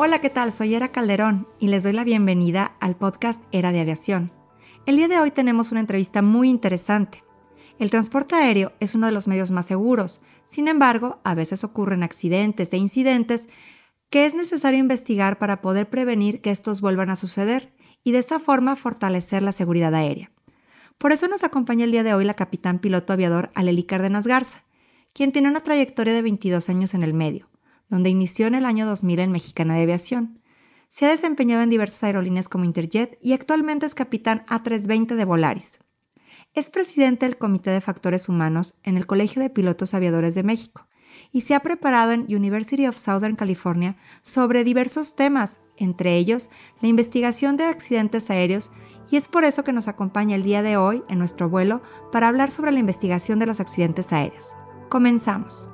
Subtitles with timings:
[0.00, 0.52] Hola, ¿qué tal?
[0.52, 4.30] Soy Era Calderón y les doy la bienvenida al podcast Era de Aviación.
[4.86, 7.24] El día de hoy tenemos una entrevista muy interesante.
[7.80, 12.04] El transporte aéreo es uno de los medios más seguros, sin embargo, a veces ocurren
[12.04, 13.48] accidentes e incidentes
[14.08, 17.74] que es necesario investigar para poder prevenir que estos vuelvan a suceder
[18.04, 20.30] y de esta forma fortalecer la seguridad aérea.
[20.96, 24.62] Por eso nos acompaña el día de hoy la capitán piloto aviador Aleli Cárdenas Garza,
[25.12, 27.48] quien tiene una trayectoria de 22 años en el medio
[27.88, 30.42] donde inició en el año 2000 en Mexicana de Aviación.
[30.88, 35.80] Se ha desempeñado en diversas aerolíneas como Interjet y actualmente es capitán A320 de Volaris.
[36.54, 40.88] Es presidente del Comité de Factores Humanos en el Colegio de Pilotos Aviadores de México
[41.32, 46.88] y se ha preparado en University of Southern California sobre diversos temas, entre ellos la
[46.88, 48.70] investigación de accidentes aéreos,
[49.10, 52.28] y es por eso que nos acompaña el día de hoy en nuestro vuelo para
[52.28, 54.56] hablar sobre la investigación de los accidentes aéreos.
[54.88, 55.70] Comenzamos.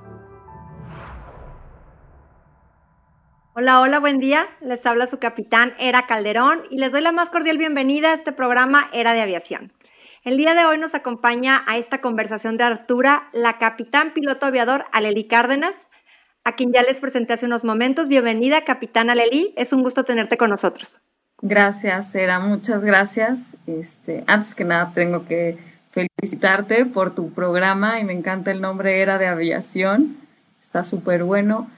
[3.56, 4.48] Hola, hola, buen día.
[4.60, 8.32] Les habla su capitán Era Calderón y les doy la más cordial bienvenida a este
[8.32, 9.72] programa Era de Aviación.
[10.24, 14.86] El día de hoy nos acompaña a esta conversación de Artura la capitán piloto aviador
[14.90, 15.88] Aleli Cárdenas,
[16.42, 18.08] a quien ya les presenté hace unos momentos.
[18.08, 19.54] Bienvenida, capitán Aleli.
[19.56, 21.00] Es un gusto tenerte con nosotros.
[21.40, 22.40] Gracias, Era.
[22.40, 23.56] Muchas gracias.
[23.68, 25.58] Este, antes que nada, tengo que
[25.92, 30.16] felicitarte por tu programa y me encanta el nombre Era de Aviación.
[30.60, 31.70] Está súper bueno.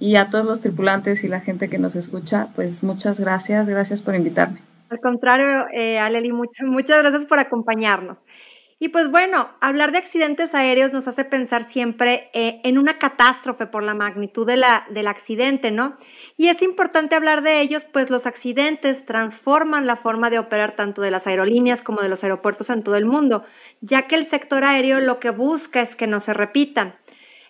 [0.00, 4.02] Y a todos los tripulantes y la gente que nos escucha, pues muchas gracias, gracias
[4.02, 4.60] por invitarme.
[4.88, 8.24] Al contrario, eh, Aleli, muchas gracias por acompañarnos.
[8.82, 13.66] Y pues bueno, hablar de accidentes aéreos nos hace pensar siempre eh, en una catástrofe
[13.66, 15.98] por la magnitud de la, del accidente, ¿no?
[16.38, 21.02] Y es importante hablar de ellos, pues los accidentes transforman la forma de operar tanto
[21.02, 23.44] de las aerolíneas como de los aeropuertos en todo el mundo,
[23.82, 26.94] ya que el sector aéreo lo que busca es que no se repitan.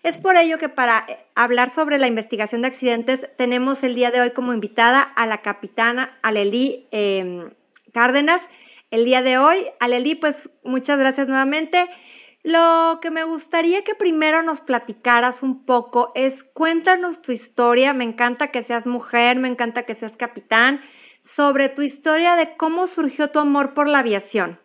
[0.03, 4.11] Es por ello que para eh, hablar sobre la investigación de accidentes tenemos el día
[4.11, 7.51] de hoy como invitada a la capitana Aleli em,
[7.93, 8.49] Cárdenas.
[8.91, 11.89] El día de hoy, Aleli, pues muchas gracias nuevamente.
[12.43, 17.93] Lo que me gustaría que primero nos platicaras un poco es cuéntanos tu historia.
[17.93, 20.81] Me encanta que seas mujer, me encanta que seas capitán,
[21.21, 24.59] sobre tu historia de cómo surgió tu amor por la aviación.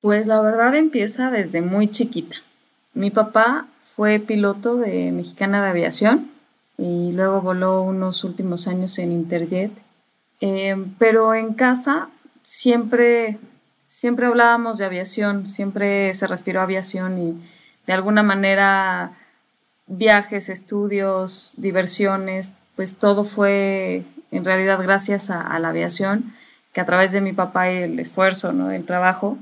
[0.00, 2.38] Pues la verdad empieza desde muy chiquita.
[2.94, 6.30] Mi papá fue piloto de Mexicana de Aviación
[6.78, 9.72] y luego voló unos últimos años en Interjet.
[10.40, 12.08] Eh, pero en casa
[12.42, 13.38] siempre,
[13.84, 17.50] siempre hablábamos de aviación, siempre se respiró aviación y
[17.86, 19.12] de alguna manera
[19.86, 26.32] viajes, estudios, diversiones, pues todo fue en realidad gracias a, la aviación,
[26.72, 28.70] que a través de mi papá y el esfuerzo, ¿no?
[28.70, 29.36] el trabajo,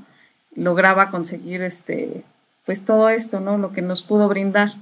[0.55, 2.23] lograba conseguir este,
[2.69, 3.57] pues todo esto, ¿no?
[3.57, 4.73] Lo que nos pudo brindar.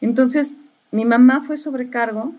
[0.00, 0.56] Entonces,
[0.92, 2.32] mi mamá fue sobrecargo,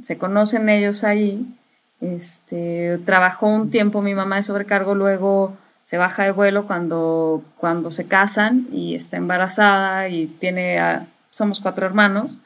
[0.00, 1.52] se conocen ellos ahí,
[2.00, 7.90] este, trabajó un tiempo mi mamá de sobrecargo, luego se baja de vuelo cuando, cuando
[7.90, 10.78] se casan y está embarazada y tiene,
[11.30, 12.38] somos cuatro hermanos.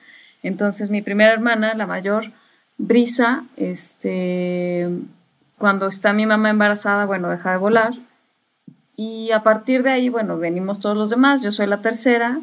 [0.42, 2.32] Entonces mi primera hermana, la mayor,
[2.78, 4.88] Brisa, este,
[5.58, 7.92] cuando está mi mamá embarazada, bueno, deja de volar
[9.00, 12.38] y a partir de ahí, bueno, venimos todos los demás, yo soy la tercera,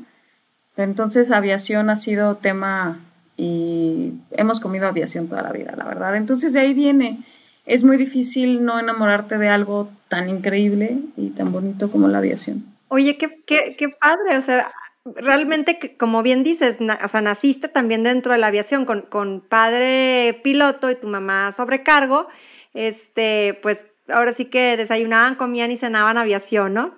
[0.75, 2.99] entonces aviación ha sido tema
[3.37, 6.15] y hemos comido aviación toda la vida, la verdad.
[6.15, 7.23] Entonces de ahí viene,
[7.67, 12.65] es muy difícil no enamorarte de algo tan increíble y tan bonito como la aviación.
[12.87, 14.71] Oye, qué, qué, qué padre, o sea,
[15.05, 20.41] realmente, como bien dices, o sea, naciste también dentro de la aviación con, con padre
[20.43, 22.27] piloto y tu mamá sobrecargo,
[22.73, 26.93] este, pues ahora sí que desayunaban, comían y cenaban aviación, ¿no?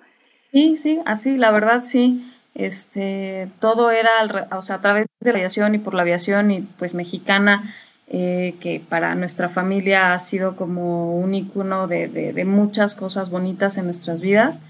[0.52, 2.26] Sí, sí, así, la verdad sí.
[2.54, 4.10] Este, todo era
[4.56, 7.74] o sea, a través de la aviación y por la aviación y pues mexicana,
[8.08, 13.78] eh, que para nuestra familia ha sido como un icono de, de, muchas cosas bonitas
[13.78, 14.60] en nuestras vidas,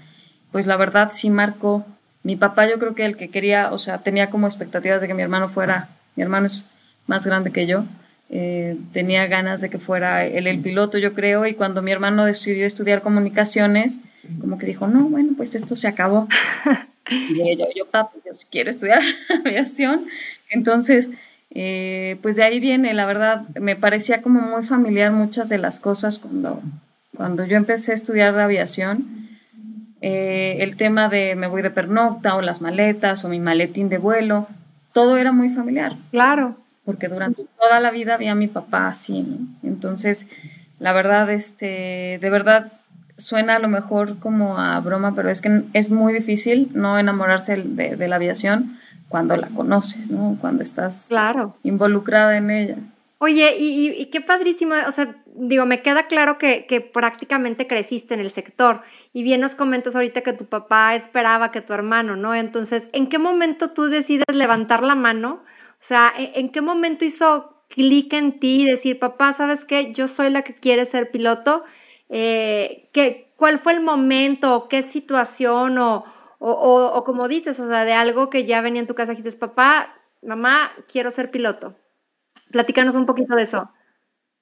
[0.51, 1.85] pues la verdad sí marcó.
[2.23, 5.15] Mi papá yo creo que el que quería, o sea, tenía como expectativas de que
[5.15, 6.67] mi hermano fuera, mi hermano es
[7.07, 7.85] más grande que yo,
[8.33, 12.23] eh, tenía ganas de que fuera él el piloto, yo creo, y cuando mi hermano
[12.23, 13.99] decidió estudiar comunicaciones,
[14.39, 16.29] como que dijo, no, bueno, pues esto se acabó.
[17.09, 19.01] y yo, yo, papi, yo quiero estudiar
[19.45, 20.07] aviación.
[20.49, 21.11] Entonces,
[21.49, 25.81] eh, pues de ahí viene, la verdad, me parecía como muy familiar muchas de las
[25.81, 26.61] cosas cuando,
[27.17, 29.27] cuando yo empecé a estudiar aviación.
[29.99, 33.97] Eh, el tema de me voy de pernocta o las maletas o mi maletín de
[33.97, 34.47] vuelo,
[34.93, 35.97] todo era muy familiar.
[36.11, 36.60] Claro.
[36.85, 39.37] Porque durante toda la vida había a mi papá así, ¿no?
[39.63, 40.27] Entonces,
[40.79, 42.71] la verdad, este, de verdad,
[43.17, 47.55] suena a lo mejor como a broma, pero es que es muy difícil no enamorarse
[47.55, 50.37] de, la aviación cuando la conoces, ¿no?
[50.41, 51.55] Cuando estás claro.
[51.63, 52.77] involucrada en ella.
[53.19, 58.19] Oye, y, qué padrísimo, o sea, digo, me queda claro que, que, prácticamente creciste en
[58.19, 58.81] el sector
[59.13, 62.33] y bien nos comentas ahorita que tu papá esperaba que tu hermano, ¿no?
[62.33, 65.43] Entonces, ¿en qué momento tú decides levantar la mano?
[65.81, 69.91] O sea, ¿en, qué momento hizo clic en ti y decir, papá, ¿sabes qué?
[69.91, 71.63] Yo soy la que quiere ser piloto
[72.13, 72.89] eh,
[73.37, 76.03] ¿cuál fue el momento, qué situación o,
[76.39, 79.35] o, como dices, o sea, de algo que ya venía en tu casa y dices,
[79.35, 81.75] papá, mamá, quiero ser piloto?
[82.51, 83.71] Platícanos un poquito de eso.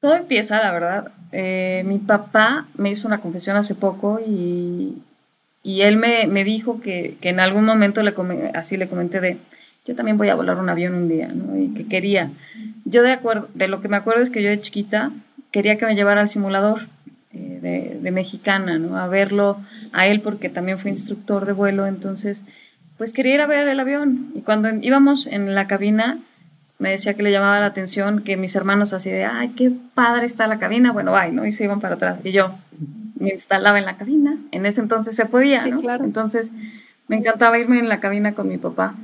[0.01, 1.11] Todo empieza, la verdad.
[1.31, 4.97] Eh, mi papá me hizo una confesión hace poco y,
[5.61, 8.15] y él me, me dijo que, que, en algún momento le
[8.55, 9.37] así le comenté de,
[9.85, 11.57] yo también voy a volar un avión un día, ¿no?
[11.57, 12.31] Y que quería.
[12.85, 15.11] Yo de acuerdo, de lo que me acuerdo es que yo de chiquita
[15.51, 16.87] quería que me llevara al simulador
[17.31, 18.97] de, mexicana, ¿no?
[18.97, 19.59] A verlo
[19.93, 22.45] a él porque también fue instructor de vuelo, entonces
[22.97, 24.31] pues quería ir a ver el avión.
[24.35, 26.19] Y cuando íbamos en la cabina,
[26.79, 30.25] me decía que le llamaba la atención que mis hermanos así de, ay, qué padre
[30.25, 31.45] está la cabina, bueno, ay, ¿no?
[31.45, 32.19] Y se iban para atrás.
[32.23, 32.55] Y yo
[33.19, 35.79] me instalaba en la cabina, en ese entonces se podía, ¿no?
[35.79, 36.03] Claro.
[36.03, 36.51] Entonces
[37.07, 38.95] me encantaba irme en la cabina con mi papá.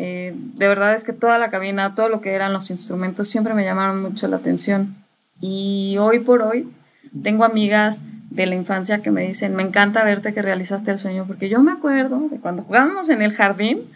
[0.00, 3.52] Eh, de verdad es que toda la cabina, todo lo que eran los instrumentos, siempre
[3.52, 4.94] me llamaron mucho la atención.
[5.40, 6.68] Y hoy por hoy,
[7.24, 11.24] tengo amigas de la infancia que me dicen, me encanta verte que realizaste el sueño,
[11.26, 13.90] porque yo me acuerdo de cuando jugábamos en el jardín,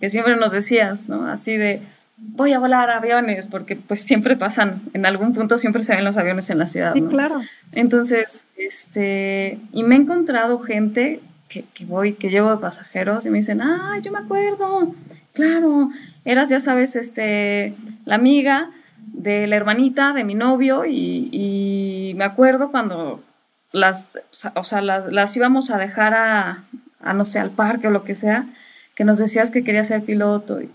[0.00, 1.26] que siempre nos decías, ¿no?
[1.26, 1.82] Así de,
[2.16, 6.16] voy a volar aviones, porque pues siempre pasan, en algún punto siempre se ven los
[6.16, 6.94] aviones en la ciudad.
[6.94, 7.42] Sí, claro.
[7.72, 13.30] Entonces, este, y me he encontrado gente que, que voy, que llevo de pasajeros y
[13.30, 14.94] me dicen, ah, yo me acuerdo,
[15.34, 15.90] claro,
[16.24, 17.74] eras, ya sabes, este,
[18.06, 18.70] la amiga
[19.12, 23.22] de la hermanita de mi novio y, me acuerdo cuando
[23.72, 24.18] las,
[24.54, 26.64] o sea, las, íbamos a dejar a,
[27.12, 28.46] no sé, al parque o lo que sea,
[28.94, 30.62] que nos decías que quería ser piloto.
[30.62, 30.70] Y,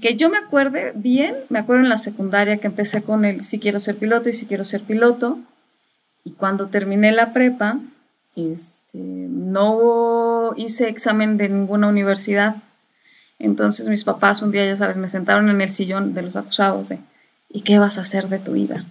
[0.00, 3.58] que yo me acuerde bien, me acuerdo en la secundaria que empecé con el si
[3.58, 5.40] quiero ser piloto y si quiero ser piloto.
[6.22, 7.80] Y cuando terminé la prepa,
[8.36, 12.56] este, no hice examen de ninguna universidad.
[13.38, 16.88] Entonces mis papás un día, ya sabes, me sentaron en el sillón de los acusados
[16.88, 16.98] de,
[17.48, 18.84] ¿y qué vas a hacer de tu vida?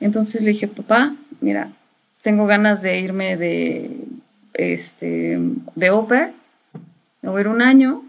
[0.00, 1.70] Entonces le dije, papá, mira,
[2.22, 3.96] tengo ganas de irme de,
[4.54, 5.38] este,
[5.74, 6.32] de Oper,
[7.22, 8.02] me voy a ir un año,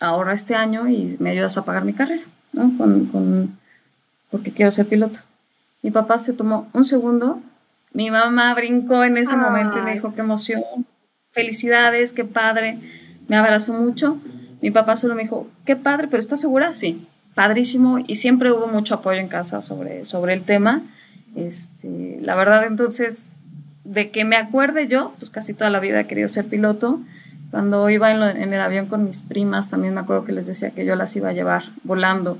[0.00, 2.22] ahora este año y me ayudas a pagar mi carrera,
[2.52, 2.76] ¿no?
[2.76, 3.58] Con,
[4.30, 5.20] porque quiero ser piloto.
[5.82, 7.40] Mi papá se tomó un segundo,
[7.92, 10.62] mi mamá brincó en ese momento y me dijo, qué emoción,
[11.32, 12.78] felicidades, qué padre,
[13.28, 14.18] me abrazó mucho.
[14.60, 16.72] Mi papá solo me dijo, qué padre, pero ¿estás segura?
[16.72, 20.82] Sí padrísimo y siempre hubo mucho apoyo en casa sobre, sobre el tema.
[21.36, 23.28] Este, la verdad, entonces,
[23.84, 27.00] de que me acuerde yo, pues casi toda la vida he querido ser piloto.
[27.50, 30.84] Cuando iba en, el avión con mis primas, también me acuerdo que les decía que
[30.84, 32.38] yo las iba a llevar volando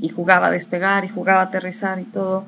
[0.00, 2.44] y jugaba a despegar y jugaba a aterrizar y todo.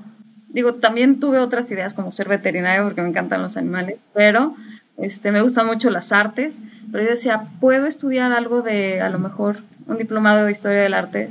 [0.48, 4.54] Digo, también tuve otras ideas como ser veterinario porque me encantan los animales, pero
[5.02, 6.62] este, me gustan mucho las artes.
[6.90, 10.94] Pero yo decía, puedo estudiar algo de, a lo mejor, un diplomado de historia del
[10.94, 11.30] arte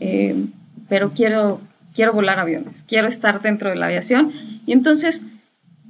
[0.00, 0.46] eh,
[0.88, 1.60] pero quiero,
[1.94, 4.32] quiero volar aviones, quiero estar dentro de la aviación.
[4.66, 5.22] Y entonces,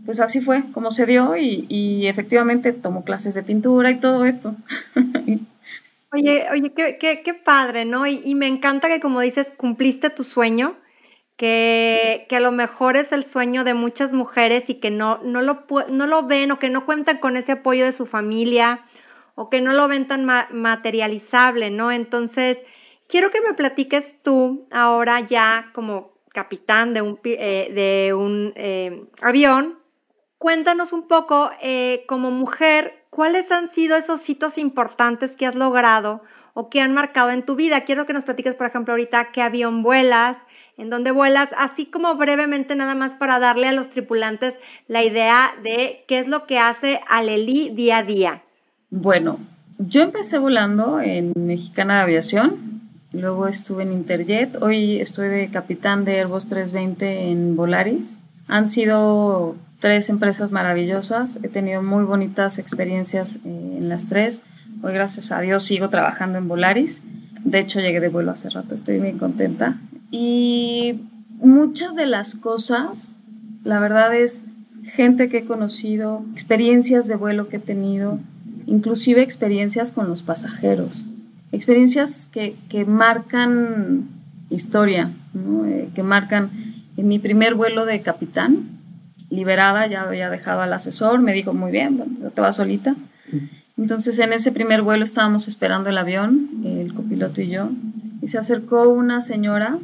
[0.04, 4.54] pues así fue como se dio y, efectivamente tomó clases de pintura y todo esto.
[6.12, 8.04] Oye, oye, qué, qué, padre, ¿no?
[8.04, 10.74] Y, me encanta que como dices, cumpliste tu sueño,
[11.40, 15.40] que, que, a lo mejor es el sueño de muchas mujeres y que no, no,
[15.40, 18.84] lo, no lo ven o que no cuentan con ese apoyo de su familia
[19.34, 21.90] o que no lo ven tan materializable, ¿no?
[21.90, 22.64] Entonces,
[23.10, 29.02] Quiero que me platiques tú ahora ya como capitán de un, eh, de un eh,
[29.20, 29.79] avión.
[30.40, 36.22] Cuéntanos un poco eh, como mujer, ¿cuáles han sido esos hitos importantes que has logrado
[36.54, 37.82] o que han marcado en tu vida?
[37.82, 40.46] Quiero que nos platiques, por ejemplo, ahorita qué avión vuelas,
[40.78, 45.50] en dónde vuelas, así como brevemente nada más para darle a los tripulantes la idea
[45.62, 48.42] de qué es lo que hace Aleli día a día.
[48.88, 49.40] Bueno,
[49.76, 52.70] yo empecé volando en Mexicana de Aviación,
[53.12, 54.56] Luego estuve en Interjet.
[54.62, 58.20] Hoy estoy de capitán de Airbus 320 en Volaris.
[58.46, 61.40] Han sido tres empresas maravillosas.
[61.42, 64.42] He tenido muy bonitas experiencias eh, en las tres.
[64.82, 67.02] Hoy, gracias a Dios, sigo trabajando en Volaris.
[67.42, 69.78] De hecho, llegué de vuelo hace rato, estoy muy contenta.
[70.10, 71.00] Y
[71.38, 73.18] muchas de las cosas,
[73.64, 74.44] la verdad es
[74.84, 78.20] gente que he conocido, experiencias de vuelo que he tenido,
[78.66, 81.06] inclusive experiencias con los pasajeros,
[81.52, 84.08] experiencias que, que marcan
[84.50, 85.12] historia,
[85.66, 86.50] eh, que marcan
[86.96, 88.79] mi primer vuelo de capitán,
[89.30, 92.96] liberada, ya había dejado al asesor, me dijo, muy bien, bueno, te vas solita.
[93.78, 97.70] Entonces en ese primer vuelo estábamos esperando el avión, el copiloto y yo,
[98.20, 99.78] y se acercó una señora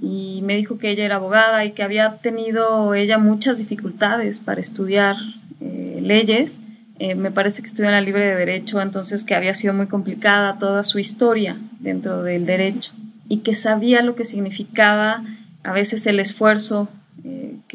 [0.00, 4.60] y me dijo que ella era abogada y que había tenido ella muchas dificultades para
[4.60, 5.16] estudiar
[5.60, 6.60] eh, leyes.
[6.98, 9.86] Eh, me parece que estudió en la libre de derecho, entonces que había sido muy
[9.86, 12.92] complicada toda su historia dentro del derecho
[13.28, 15.24] y que sabía lo que significaba
[15.62, 16.88] a veces el esfuerzo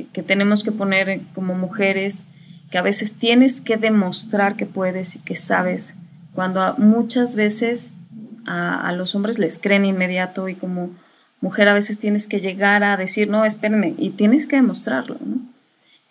[0.04, 2.28] que, tenemos que poner como mujeres,
[2.70, 5.96] que a veces tienes que demostrar que puedes y que sabes,
[6.34, 7.94] cuando muchas veces
[8.46, 10.92] a, a los hombres les creen inmediato y como
[11.40, 15.18] mujer a veces tienes que llegar a decir, no, espérenme, y tienes que demostrarlo.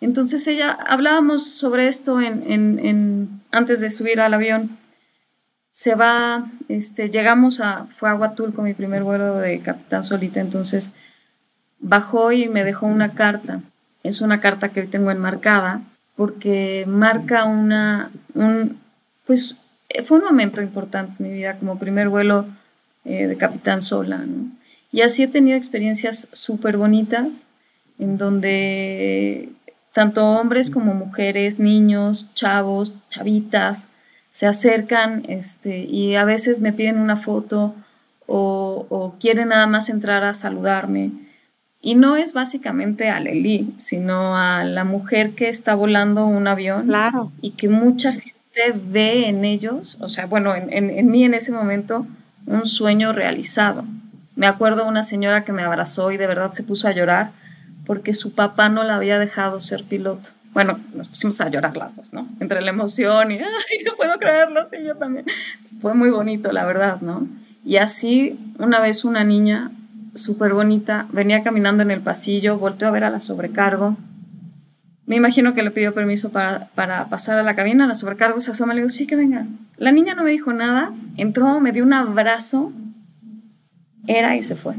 [0.01, 4.77] Entonces ella, hablábamos sobre esto en, antes de subir al avión,
[5.71, 10.39] se va, este, llegamos a, fue a Huatul con mi primer vuelo de Capitán Solita,
[10.39, 10.93] entonces
[11.79, 13.61] bajó y me dejó una carta.
[14.07, 15.81] Es una carta que hoy tengo enmarcada
[16.15, 18.79] porque marca una, un,
[19.25, 19.59] pues
[20.05, 22.45] fue un momento importante en mi vida como primer vuelo
[23.03, 24.23] eh, de Capitán Sola.
[24.91, 27.47] Y así he tenido experiencias súper bonitas
[27.97, 29.49] en donde
[29.91, 33.89] tanto hombres como mujeres, niños, chavos, chavitas,
[34.29, 37.73] se acercan este, y a veces me piden una foto
[38.27, 41.11] o, o, quieren nada más entrar a saludarme.
[41.85, 46.87] Y no es básicamente a Leli, sino a la mujer que está volando un avión
[46.87, 47.31] claro.
[47.41, 51.35] y que mucha gente ve en ellos, o sea, bueno, en, en, en mí en
[51.35, 52.07] ese momento,
[52.47, 53.85] un sueño realizado.
[54.35, 57.33] Me acuerdo una señora que me abrazó y de verdad se puso a llorar
[57.85, 60.31] porque su papá no la había dejado ser piloto.
[60.53, 62.27] Bueno, nos pusimos a llorar las dos, ¿no?
[62.39, 65.27] Entre la emoción y, ay, no puedo creerlo, sí, yo también.
[65.81, 67.27] Fue muy bonito, la verdad, ¿no?
[67.63, 69.69] Y así, una vez una niña
[70.15, 73.97] súper bonita venía caminando en el pasillo, volteó a ver a la sobrecargo.
[75.05, 78.51] Me imagino que le pidió permiso para, para pasar a la cabina, la sobrecargo se
[78.51, 79.45] asoma, le digo, sí, que venga.
[79.77, 82.71] La niña no me dijo nada, entró, me dio un abrazo
[84.07, 84.75] era y se fue.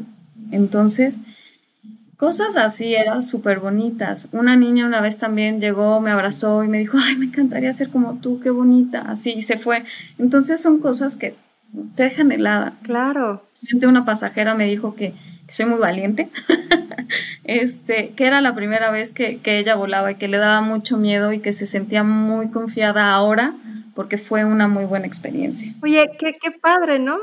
[0.51, 1.21] Entonces,
[2.17, 4.29] cosas así eran súper bonitas.
[4.33, 7.91] Una niña una vez también llegó, me abrazó y me dijo, ay, me encantaría ser
[7.91, 9.85] como tú, qué bonita, así, y se fue.
[10.19, 11.35] Entonces son cosas que
[11.95, 12.75] te dejan helada.
[12.83, 13.43] Claro.
[13.87, 15.15] Una pasajera me dijo que,
[15.49, 16.29] soy muy valiente,
[17.45, 20.97] este, que era la primera vez que, que ella volaba y que le daba mucho
[20.97, 23.55] miedo y que se sentía muy confiada ahora
[23.95, 25.73] porque fue una muy buena experiencia.
[25.83, 27.17] Oye, qué, padre, ¿no?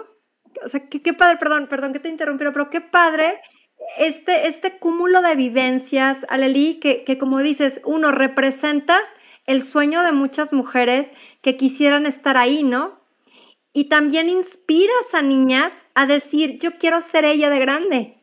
[0.63, 3.39] o sea, qué, qué padre, perdón, perdón que te interrumpiera, pero qué padre
[4.00, 9.13] este, este cúmulo de vivencias, Aleli, que, que como dices, uno, representas
[9.45, 13.02] el sueño de muchas mujeres que quisieran estar ahí, ¿no?
[13.73, 18.17] Y también inspiras a niñas a decir, yo quiero ser ella de grande.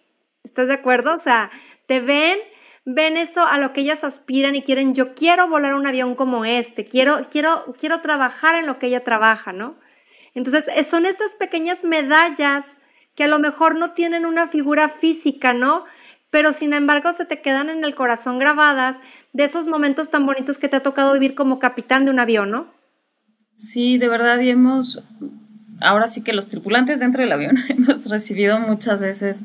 [0.45, 1.15] ¿Estás de acuerdo?
[1.15, 1.51] O sea,
[1.87, 2.39] te ven,
[2.85, 6.45] ven eso a lo que ellas aspiran y quieren, yo quiero volar un avión como
[6.45, 9.77] este, quiero, quiero, quiero trabajar en lo que ella trabaja, ¿no?
[10.35, 12.77] Entonces, eh, son estas pequeñas medallas
[13.17, 15.85] que a lo mejor no tienen una figura física, ¿no?
[16.31, 19.03] Pero sin embargo se te quedan en el corazón grabadas
[19.33, 22.51] de esos momentos tan bonitos que te ha tocado vivir como capitán de un avión,
[22.53, 22.80] ¿no?
[23.61, 25.05] Sí, de verdad, y hemos,
[25.83, 29.45] ahora sí que los tripulantes dentro del avión hemos recibido muchas veces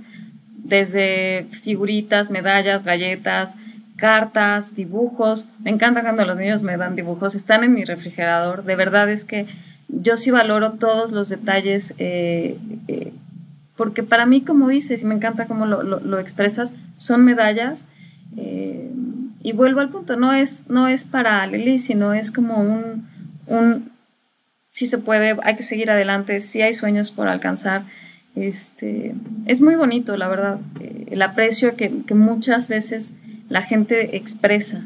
[0.56, 3.58] desde figuritas, medallas, galletas,
[3.98, 5.50] cartas, dibujos.
[5.62, 8.64] Me encanta cuando los niños me dan dibujos, están en mi refrigerador.
[8.64, 9.48] De verdad es que
[9.90, 12.58] yo sí valoro todos los detalles, eh,
[12.88, 13.12] eh,
[13.76, 17.86] porque para mí, como dices, y me encanta cómo lo, lo, expresas, son medallas.
[18.38, 18.94] Eh,
[19.44, 23.10] y vuelvo al punto, no es, no es para Lili, sino es como un,
[23.48, 23.95] un,
[24.76, 27.86] si se puede, hay que seguir adelante, si hay sueños por alcanzar.
[28.36, 29.16] Este,
[29.46, 30.60] es muy bonito, la verdad,
[31.10, 33.16] el aprecio que, que, muchas veces
[33.48, 34.86] la gente expresa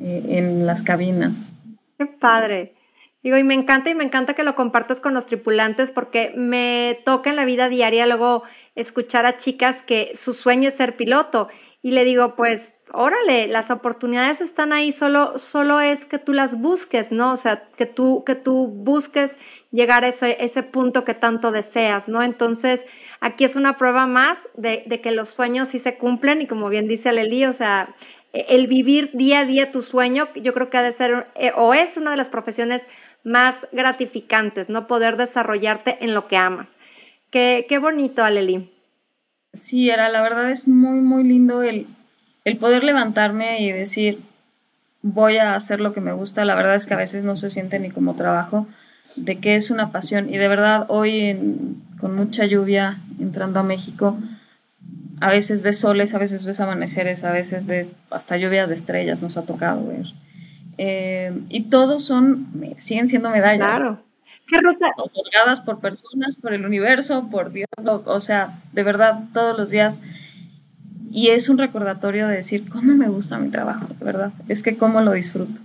[0.00, 1.54] en las cabinas.
[1.96, 2.74] Qué padre.
[3.22, 6.98] Digo, y me encanta y me encanta que lo compartas con los tripulantes porque me
[7.04, 8.42] toca en la vida diaria luego
[8.74, 11.46] escuchar a chicas que su sueño es ser piloto
[11.82, 16.60] y le digo, pues, órale, las oportunidades están ahí, solo, solo es que tú las
[16.60, 17.32] busques, ¿no?
[17.32, 19.38] O sea, que tú, que tú busques
[19.70, 22.22] llegar a ese, ese punto que tanto deseas, ¿no?
[22.22, 22.86] Entonces,
[23.20, 26.68] aquí es una prueba más de, de que los sueños sí se cumplen y como
[26.68, 27.94] bien dice Leli, o sea,
[28.32, 31.74] el vivir día a día tu sueño, yo creo que ha de ser eh, o
[31.74, 32.86] es una de las profesiones
[33.24, 34.86] más gratificantes, ¿no?
[34.86, 36.78] Poder desarrollarte en lo que amas.
[37.30, 38.72] Qué, qué bonito, Aleli.
[39.52, 41.86] Sí, era, la verdad es muy, muy lindo el,
[42.50, 44.20] el poder levantarme y decir,
[45.02, 46.44] voy a hacer lo que me gusta.
[46.44, 48.66] La verdad es que a veces no se siente ni como trabajo,
[49.16, 50.32] de que es una pasión.
[50.32, 51.38] Y de verdad, hoy
[52.00, 54.18] con mucha lluvia entrando a México,
[55.20, 59.22] a veces ves soles, a veces ves amaneceres, a veces ves hasta lluvias de estrellas,
[59.22, 60.06] nos ha tocado ver.
[60.78, 63.68] Eh, y todos son, siguen siendo medallas.
[63.68, 64.02] Claro.
[64.46, 64.86] ¿Qué ruta?
[64.96, 70.00] Otorgadas por personas, por el universo, por Dios, o sea, de verdad, todos los días.
[71.10, 73.86] Y es un recordatorio de decir, ¿cómo me gusta mi trabajo?
[74.00, 75.60] Verdad, es que cómo lo disfruto.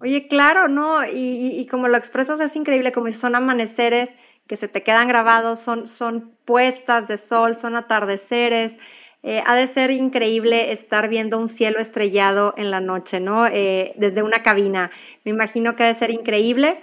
[0.00, 1.04] Oye, claro, ¿no?
[1.04, 4.14] Y, y, como lo expresas es increíble, como son amaneceres
[4.46, 8.78] que se te quedan grabados, son, son puestas de sol, son atardeceres.
[9.22, 13.46] Eh, ha de ser increíble estar viendo un cielo estrellado en la noche, ¿no?
[13.46, 14.90] Eh, desde una cabina.
[15.24, 16.80] Me imagino que ha de ser increíble.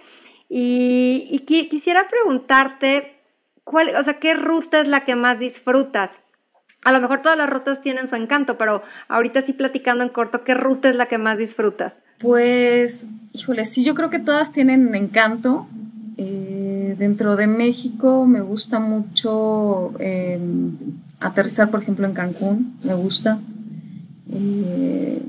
[0.48, 3.16] Y, y quisiera preguntarte,
[3.64, 6.22] ¿cuál, o sea, ¿qué ruta es la que más disfrutas?
[6.86, 10.44] A lo mejor todas las rutas tienen su encanto, pero ahorita sí platicando en corto,
[10.44, 12.04] ¿qué ruta es la que más disfrutas?
[12.20, 15.66] Pues, híjole, sí, yo creo que todas tienen encanto.
[16.18, 20.78] Eh, dentro de México me gusta mucho em,
[21.20, 23.40] aterrizar, por ejemplo, en Cancún, me gusta.
[24.32, 25.24] Eh,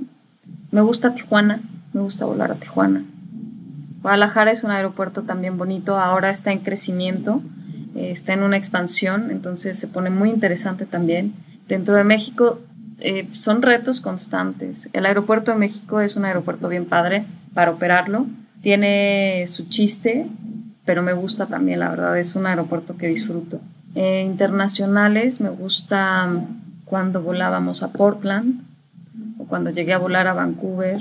[0.70, 1.62] me gusta Tijuana,
[1.94, 3.02] me gusta volar a Tijuana.
[4.02, 7.40] Guadalajara es un aeropuerto también bonito, ahora está en crecimiento,
[7.94, 12.60] eh, está en una expansión, entonces se pone muy interesante también dentro de México
[13.00, 14.88] eh, son retos constantes.
[14.92, 18.26] El aeropuerto de México es un aeropuerto bien padre para operarlo.
[18.62, 20.26] Tiene su chiste,
[20.84, 23.60] pero me gusta también, la verdad, es un aeropuerto que disfruto.
[23.94, 26.30] Internacionales, me gusta
[26.84, 28.62] cuando volábamos a Portland
[29.38, 31.00] o cuando llegué a volar a Vancouver.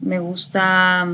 [0.00, 1.06] Me gusta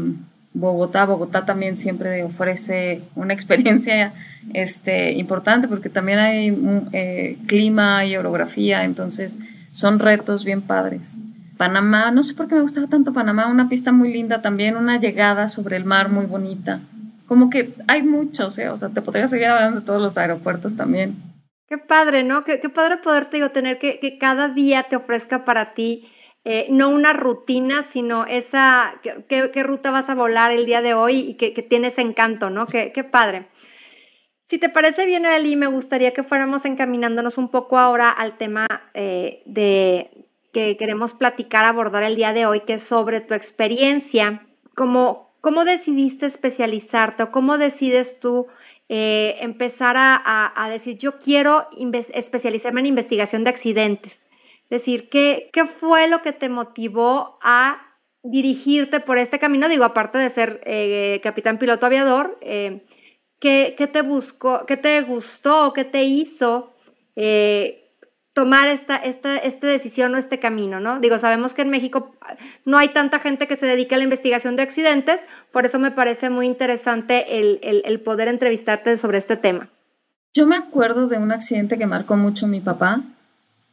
[0.58, 1.06] Bogotá.
[1.06, 4.12] Bogotá también siempre ofrece una experiencia
[4.54, 9.38] este, importante porque también hay eh, clima y orografía, entonces
[9.72, 11.18] son retos bien padres.
[11.56, 14.98] Panamá, no sé por qué me gustaba tanto Panamá, una pista muy linda también, una
[14.98, 16.80] llegada sobre el mar muy bonita.
[17.26, 18.68] Como que hay muchos, ¿eh?
[18.68, 21.16] o sea, te podría seguir hablando de todos los aeropuertos también.
[21.68, 22.44] Qué padre, ¿no?
[22.44, 26.08] Qué, padre poderte digo, tener que cada día te ofrezca para ti
[26.50, 31.18] eh, no una rutina, sino esa, qué, ruta vas a volar el día de hoy
[31.18, 32.66] y que, que tienes encanto, ¿no?
[32.66, 33.48] Qué, padre.
[34.44, 38.66] Si te parece bien, Eli, me gustaría que fuéramos encaminándonos un poco ahora al tema
[38.94, 44.46] eh, de que queremos platicar, abordar el día de hoy, que es sobre tu experiencia.
[44.74, 48.46] ¿Cómo, cómo decidiste especializarte o cómo decides tú
[48.88, 51.68] eh, empezar a, decir, yo quiero
[52.14, 54.28] especializarme en investigación de accidentes?
[54.70, 57.80] Decir, ¿qué, ¿qué fue lo que te motivó a
[58.22, 59.68] dirigirte por este camino?
[59.68, 62.38] Digo, aparte de ser eh, capitán piloto aviador,
[63.40, 66.72] ¿Qué, te buscó, qué te gustó, qué te hizo
[67.14, 67.94] eh,
[68.32, 70.98] tomar esta, esta, decisión o este camino, ¿no?
[70.98, 72.16] Digo, sabemos que en México
[72.64, 75.92] no hay tanta gente que se dedique a la investigación de accidentes, por eso me
[75.92, 79.70] parece muy interesante el, poder entrevistarte sobre este tema.
[80.34, 83.02] Yo me acuerdo de un accidente que marcó mucho mi papá.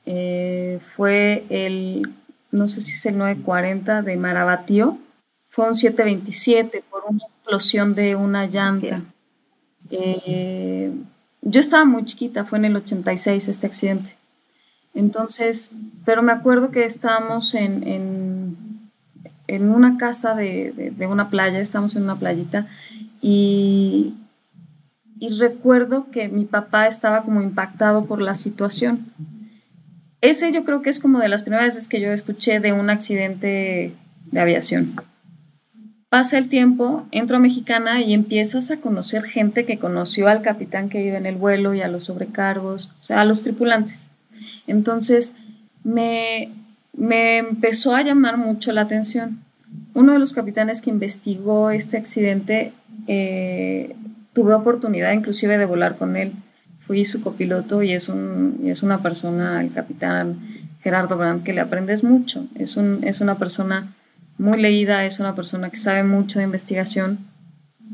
[0.06, 2.13] Eh, fue el,
[2.52, 4.98] no sé si es el 940 de Marabatío.
[5.50, 8.98] Fue un 727 por una explosión de una llanta.
[9.89, 10.91] Eh,
[11.41, 14.18] yo estaba muy chiquita, fue en el 86 este accidente.
[14.94, 15.72] Entonces,
[16.06, 17.84] pero me acuerdo que estábamos en,
[19.48, 22.68] en, una casa de, de, una playa, estábamos en una playita,
[23.22, 24.15] y,
[25.20, 29.06] y recuerdo que mi papá estaba como impactado por la situación.
[30.21, 32.89] Ese yo creo que es como de las primeras veces que yo escuché de un
[32.89, 33.93] accidente
[34.32, 34.95] de aviación.
[36.10, 40.89] Pasa el tiempo, entro a Mexicana y empiezas a conocer gente que conoció al capitán
[40.89, 44.12] que iba en el vuelo y a los sobrecargos, o sea, a los tripulantes.
[44.67, 45.36] Entonces,
[45.84, 46.49] me,
[46.93, 49.41] me empezó a llamar mucho la atención.
[49.93, 52.71] Uno de los capitanes que investigó este accidente,
[53.08, 53.95] eh,
[54.34, 56.34] tuve oportunidad inclusive de volar con él.
[56.86, 60.39] Fui su copiloto y es, un, y es una persona, el capitán
[60.82, 62.45] Gerardo Brandt, que le aprendes mucho.
[62.56, 63.93] Es, un, es una persona
[64.38, 67.19] muy leída, es una persona que sabe mucho de investigación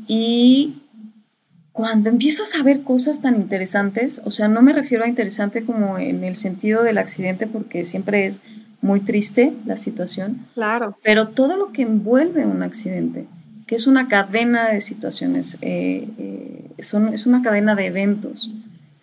[0.06, 0.82] y
[1.72, 5.98] cuando empiezas a ver cosas tan interesantes, o sea, no me refiero a interesante como
[5.98, 8.42] en el sentido del accidente porque siempre es
[8.82, 13.26] muy triste la situación, claro, pero todo lo que envuelve un accidente,
[13.66, 18.50] que es una cadena de situaciones, eh, eh, es una cadena de eventos.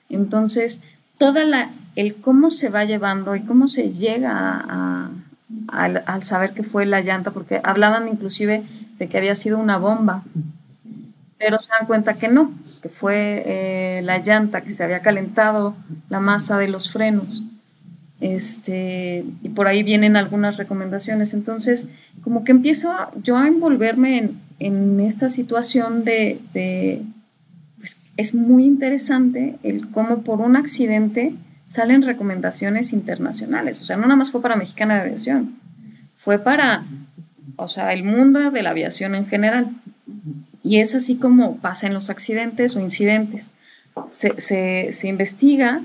[0.10, 0.84] Entonces,
[1.18, 5.12] toda la, el cómo se va llevando y cómo se llega a
[5.68, 8.64] al, saber que fue la llanta, porque hablaban inclusive
[8.98, 10.24] de que había sido una bomba.
[11.38, 15.74] pero se dan cuenta que no, que fue eh, la llanta que se había calentado
[16.10, 17.44] la masa de los frenos.
[18.20, 21.34] Este, y por ahí vienen algunas recomendaciones.
[21.34, 21.88] Entonces,
[22.22, 22.94] como que empiezo
[23.24, 27.02] yo a envolverme en, esta situación de,
[28.20, 33.82] es muy interesante el cómo por un accidente salen recomendaciones internacionales.
[33.82, 35.58] O sea, no nada más fue para Mexicana de Aviación,
[36.18, 36.84] fue para,
[37.56, 39.70] o sea, el mundo de la aviación en general.
[40.64, 43.54] Y es así como pasa los accidentes o incidentes.
[44.10, 45.84] Se, investiga,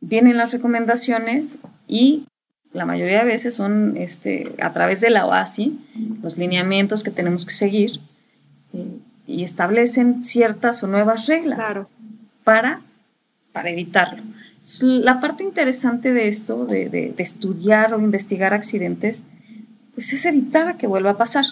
[0.00, 2.26] vienen las recomendaciones y
[2.72, 5.80] la mayoría de veces son este, a través de la OASI,
[6.22, 7.98] los lineamientos que tenemos que seguir
[9.26, 11.78] y establecen ciertas o nuevas reglas
[12.44, 12.80] para,
[13.52, 14.22] para evitarlo.
[14.80, 19.24] La parte interesante de esto, de, de estudiar o investigar accidentes,
[19.94, 21.44] pues es evitar que vuelva a pasar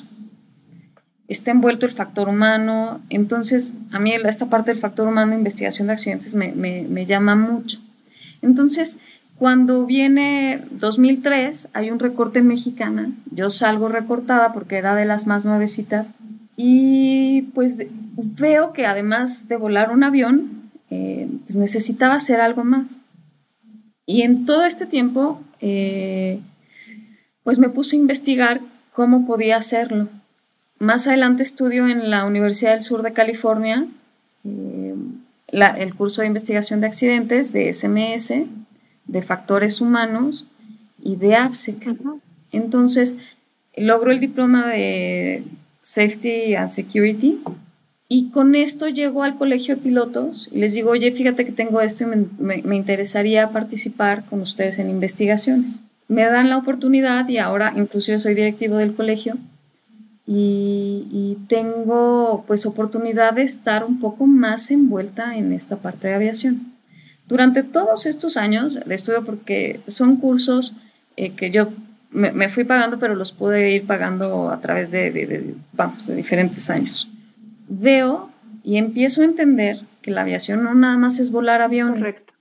[1.33, 3.01] está envuelto el factor humano.
[3.11, 7.81] Entonces, a mí esta parte del factor humano, investigación de accidentes, me, llama mucho.
[8.43, 9.01] Entonces,
[9.39, 13.13] cuando viene 2003, hay un recorte en Mexicana.
[13.31, 16.17] Yo salgo recortada porque era de las más nuevecitas.
[16.57, 17.79] Y pues
[18.17, 23.03] veo que además de volar un avión, eh, pues necesitaba hacer algo más.
[24.07, 26.41] Y en todo este tiempo, eh,
[27.45, 28.61] pues me puse a investigar
[28.93, 30.09] cómo podía hacerlo.
[30.79, 33.87] Más adelante estudio en la Universidad del Sur de California
[34.45, 34.95] eh,
[35.53, 38.33] el curso de investigación de accidentes de SMS,
[39.07, 40.47] de factores humanos
[41.03, 41.95] y de APSEC.
[42.53, 43.19] Entonces,
[43.77, 45.45] logro el diploma de
[45.83, 47.41] Safety and Security
[48.09, 51.81] y con esto llego al colegio de pilotos y les digo, oye, fíjate que tengo
[51.81, 55.85] esto y me, me interesaría participar con ustedes en investigaciones.
[56.09, 59.39] Me dan la oportunidad y ahora inclusive soy directivo del colegio
[60.27, 66.73] y, tengo pues oportunidad de estar un poco más envuelta en esta parte de aviación.
[67.29, 70.75] Durante todos estos años de estudio, porque son cursos
[71.17, 71.69] eh, que yo
[72.13, 77.09] me, fui pagando, pero los pude ir pagando a través de, vamos, de diferentes años.
[77.69, 78.31] Veo
[78.63, 81.99] y empiezo a entender que la aviación no nada más es volar aviones.
[81.99, 82.35] Correcto.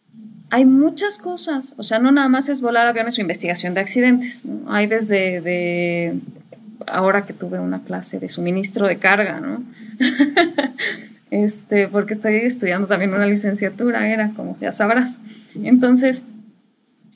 [0.50, 4.46] Hay muchas cosas, o sea, no nada más es volar aviones o investigación de accidentes.
[4.68, 6.20] Hay desde de
[6.88, 9.64] ahora que tuve una clase de suministro de carga, ¿no?
[11.32, 15.20] este, porque estoy estudiando también una licenciatura, era como ya sabrás.
[15.56, 16.26] Entonces,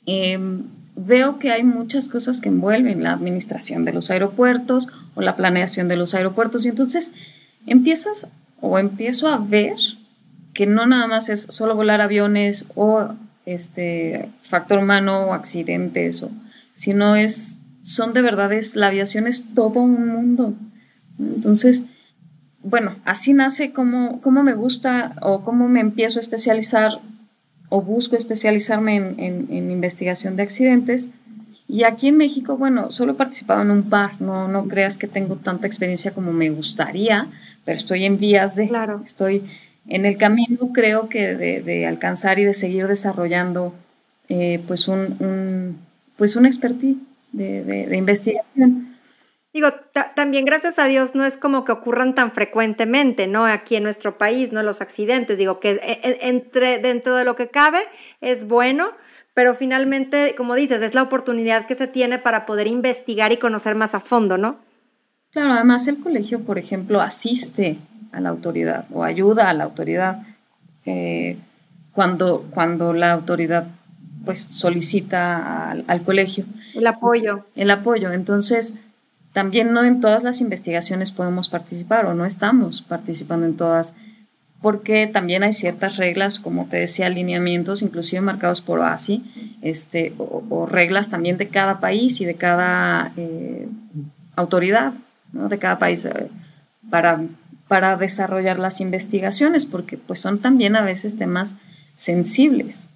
[0.06, 0.62] em,
[0.96, 5.88] veo que hay muchas cosas que envuelven la administración de los aeropuertos o la planeación
[5.88, 7.12] de los aeropuertos y entonces
[7.66, 8.28] empiezas
[8.60, 9.76] o empiezo a ver
[10.54, 13.10] que no nada más es solo volar aviones o
[13.44, 16.30] este factor humano o accidentes, o,
[16.72, 20.54] sino es son de verdad, es, la aviación es todo un mundo.
[21.20, 21.86] Entonces,
[22.62, 27.00] bueno, así nace cómo, me gusta o cómo me empiezo a especializar
[27.68, 31.10] o busco especializarme en, investigación de accidentes.
[31.68, 35.08] Y aquí en México, bueno, solo he participado en un par, no, no creas que
[35.08, 37.28] tengo tanta experiencia como me gustaría,
[37.64, 39.02] pero estoy en vías de, claro.
[39.04, 39.42] estoy
[39.88, 43.74] en el camino, creo que de, alcanzar y de seguir desarrollando
[44.28, 45.78] eh, pues un, un,
[46.16, 46.96] pues un expertise
[47.32, 48.95] de, investigación.
[50.14, 53.46] También gracias a Dios no es como que ocurran tan frecuentemente, ¿no?
[53.46, 54.62] Aquí en nuestro país, ¿no?
[54.62, 57.80] Los accidentes, digo que e, e, entre, dentro de lo que cabe
[58.20, 58.88] es bueno,
[59.34, 63.74] pero finalmente, como dices, es la oportunidad que se tiene para poder investigar y conocer
[63.74, 64.58] más a fondo, ¿no?
[65.30, 67.78] Claro, además el colegio, por ejemplo, asiste
[68.12, 70.22] a la autoridad o ayuda a la autoridad
[70.86, 71.36] eh,
[71.92, 73.66] cuando, cuando la autoridad
[74.24, 76.44] pues solicita al, colegio.
[76.74, 77.46] El apoyo.
[77.54, 78.12] El apoyo.
[78.12, 78.74] Entonces,
[79.36, 83.94] también no en todas las investigaciones podemos participar o no estamos participando en todas,
[84.62, 90.64] porque también hay ciertas reglas, como te decía, alineamientos, inclusive marcados por OASI, este, o,
[90.64, 93.68] reglas también de cada país y de cada eh,
[94.36, 94.94] autoridad,
[95.34, 95.50] ¿no?
[95.50, 96.30] de cada país, eh,
[96.88, 97.20] para,
[97.68, 101.56] para desarrollar las investigaciones, porque pues son también a veces temas
[101.94, 102.88] sensibles.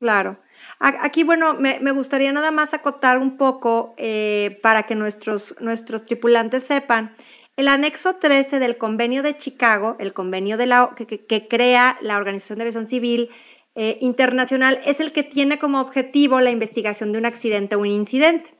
[0.00, 0.40] Claro.
[0.80, 6.64] Aquí, bueno, me, gustaría nada más acotar un poco eh, para que nuestros, nuestros tripulantes
[6.64, 7.14] sepan.
[7.56, 12.58] El anexo 13 del convenio de Chicago, el convenio de la, que, crea la Organización
[12.58, 13.30] de Aviación Civil
[13.76, 17.86] eh, Internacional, es el que tiene como objetivo la investigación de un accidente o un
[17.86, 18.50] incidente.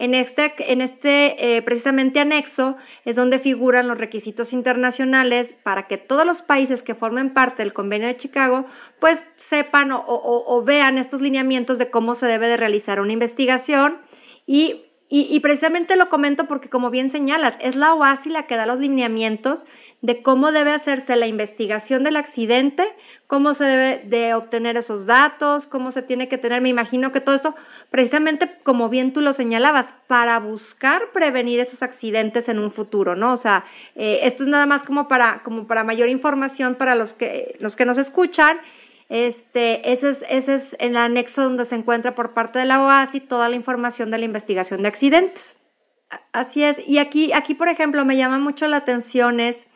[0.00, 5.98] En este, en este eh, precisamente anexo es donde figuran los requisitos internacionales para que
[5.98, 8.66] todos los países que formen parte del convenio de Chicago
[8.98, 13.98] pues sepan o, vean estos lineamientos de cómo se debe de realizar una investigación
[14.46, 18.64] y Y, precisamente lo comento porque, como bien señalas, es la OASI la que da
[18.64, 19.66] los lineamientos
[20.00, 22.84] de cómo debe hacerse la investigación del accidente,
[23.26, 26.62] cómo se debe de obtener esos datos, cómo se tiene que tener.
[26.62, 27.54] Me imagino que todo esto,
[27.90, 33.34] precisamente como bien tú lo señalabas, para buscar prevenir esos accidentes en un futuro, ¿no?
[33.34, 33.64] O sea,
[33.94, 37.76] eh, esto es nada más como para, como para mayor información para los que, los
[37.76, 38.58] que nos escuchan
[39.08, 43.20] este, ese es, ese es el anexo donde se encuentra por parte de la OASI
[43.20, 45.56] toda la información de la investigación de accidentes.
[46.32, 46.86] Así es.
[46.86, 49.66] Y aquí, aquí por ejemplo, me llama mucho la atención es,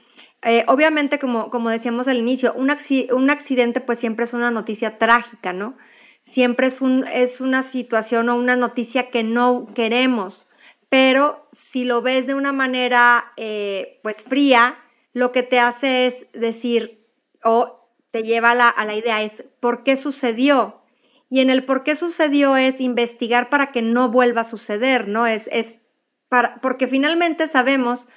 [0.43, 2.71] eh, obviamente, como, como decíamos al inicio, un,
[3.13, 5.77] un accidente pues siempre es una noticia trágica, ¿no?
[6.21, 10.49] Siempre es, un, es una situación o una noticia que no queremos,
[10.89, 14.79] pero si lo ves de una manera eh, pues fría,
[15.13, 17.07] lo que te hace es decir,
[17.45, 17.78] o
[18.11, 20.83] te lleva a la, a la idea es por qué sucedió.
[21.31, 25.27] Y en el por qué sucedió es investigar para que no vuelva a suceder, ¿no?
[25.27, 25.81] Es, es
[26.29, 28.09] para, porque finalmente sabemos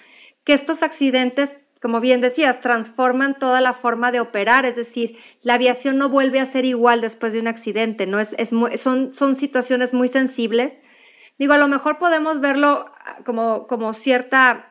[0.46, 5.56] que estos accidentes, como bien decías, transforman toda la forma de operar, es decir, la
[5.56, 8.20] aviación no vuelve a ser igual después de un accidente, ¿no?
[8.20, 10.82] Es, es son, son situaciones muy sensibles.
[11.38, 14.71] Digo, a lo mejor podemos verlo ah, como, como cierta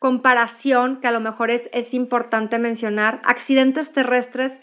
[0.00, 4.62] comparación que a lo mejor es, importante mencionar, accidentes terrestres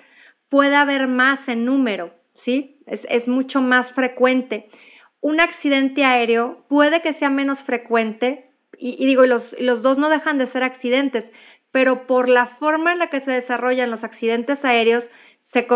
[0.50, 2.82] puede haber más en número, ¿sí?
[2.88, 4.67] Es, mucho más frecuente.
[5.21, 10.39] Un accidente aéreo puede que sea menos frecuente, y, digo, los, los dos no dejan
[10.39, 11.32] de ser accidentes,
[11.71, 15.67] pero por la forma en la que se desarrollan los accidentes aéreos, se,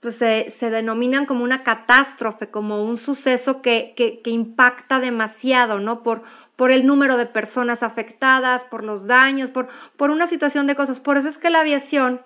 [0.00, 0.20] pues
[0.60, 6.02] denominan como una catástrofe, como un suceso que, que, impacta demasiado, ¿no?
[6.02, 6.22] Por,
[6.56, 11.00] por el número de personas afectadas, por los daños, por, por una situación de cosas.
[11.00, 12.22] Por eso es que la aviación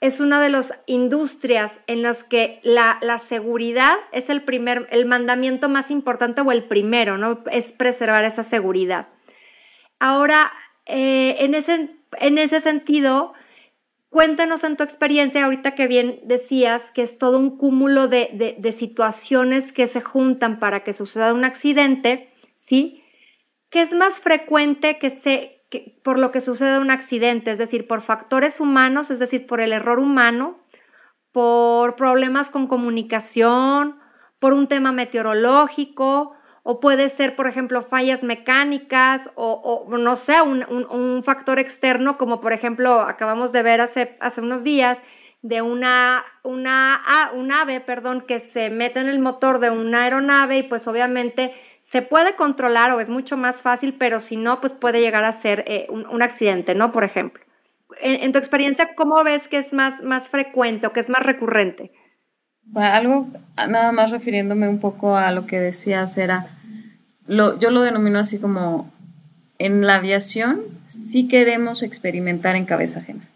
[0.00, 5.06] es una de las industrias en las que la, la, seguridad es el primer, el
[5.06, 7.44] mandamiento más importante o el primero, ¿no?
[7.50, 9.08] Es preservar esa seguridad.
[10.00, 10.52] Ahora,
[10.86, 13.34] eh, en, ese, en ese sentido,
[14.14, 19.72] Cuéntanos en tu experiencia, ahorita que bien decías que es todo un cúmulo de, situaciones
[19.72, 23.02] que se juntan para que suceda un accidente, ¿sí?
[23.74, 25.66] ¿Qué es más frecuente que se,
[26.04, 27.50] por lo que sucede un accidente?
[27.50, 30.60] Es decir, por factores humanos, es decir, por el error humano,
[31.32, 33.98] por problemas con comunicación,
[34.38, 41.22] por un tema meteorológico, o puede ser, por ejemplo, fallas mecánicas o, no sé, un,
[41.24, 45.02] factor externo, como por ejemplo acabamos de ver hace, hace unos días
[45.44, 50.04] de una, una ah, un ave perdón, que se mete en el motor de una
[50.04, 54.62] aeronave y pues obviamente se puede controlar o es mucho más fácil, pero si no,
[54.62, 56.92] pues puede llegar a ser eh, un, accidente, ¿no?
[56.92, 57.44] Por ejemplo.
[58.00, 61.92] En, tu experiencia, ¿cómo ves que es más, más frecuente o que es más recurrente?
[62.74, 63.28] algo,
[63.68, 66.56] nada más refiriéndome un poco a lo que decías, era,
[67.26, 68.90] lo, yo lo denomino así como,
[69.58, 73.28] en la aviación sí queremos experimentar en cabeza ajena.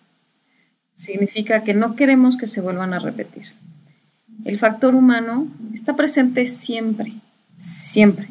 [0.98, 3.52] Significa que no queremos que se vuelvan a repetir.
[4.44, 7.12] El factor humano está presente siempre,
[7.56, 8.30] siempre,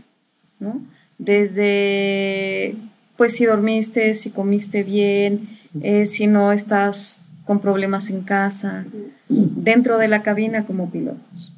[0.60, 0.82] ¿no?
[1.18, 2.76] Desde,
[3.16, 5.48] pues si dormiste, si comiste bien,
[5.80, 8.84] eh, si no estás con problemas en casa,
[9.30, 11.54] dentro de la cabina como pilotos.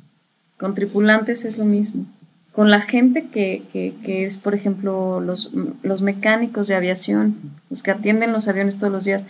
[0.57, 2.05] Con tripulantes es lo mismo.
[2.51, 5.49] Con la gente que, que, es, por ejemplo, los,
[5.81, 7.35] los mecánicos de aviación,
[7.71, 9.25] los que atienden los aviones todos los días,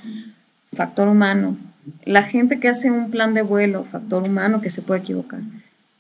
[0.74, 1.58] factor humano.
[2.06, 5.42] La gente que hace un plan de vuelo, factor humano que se puede equivocar.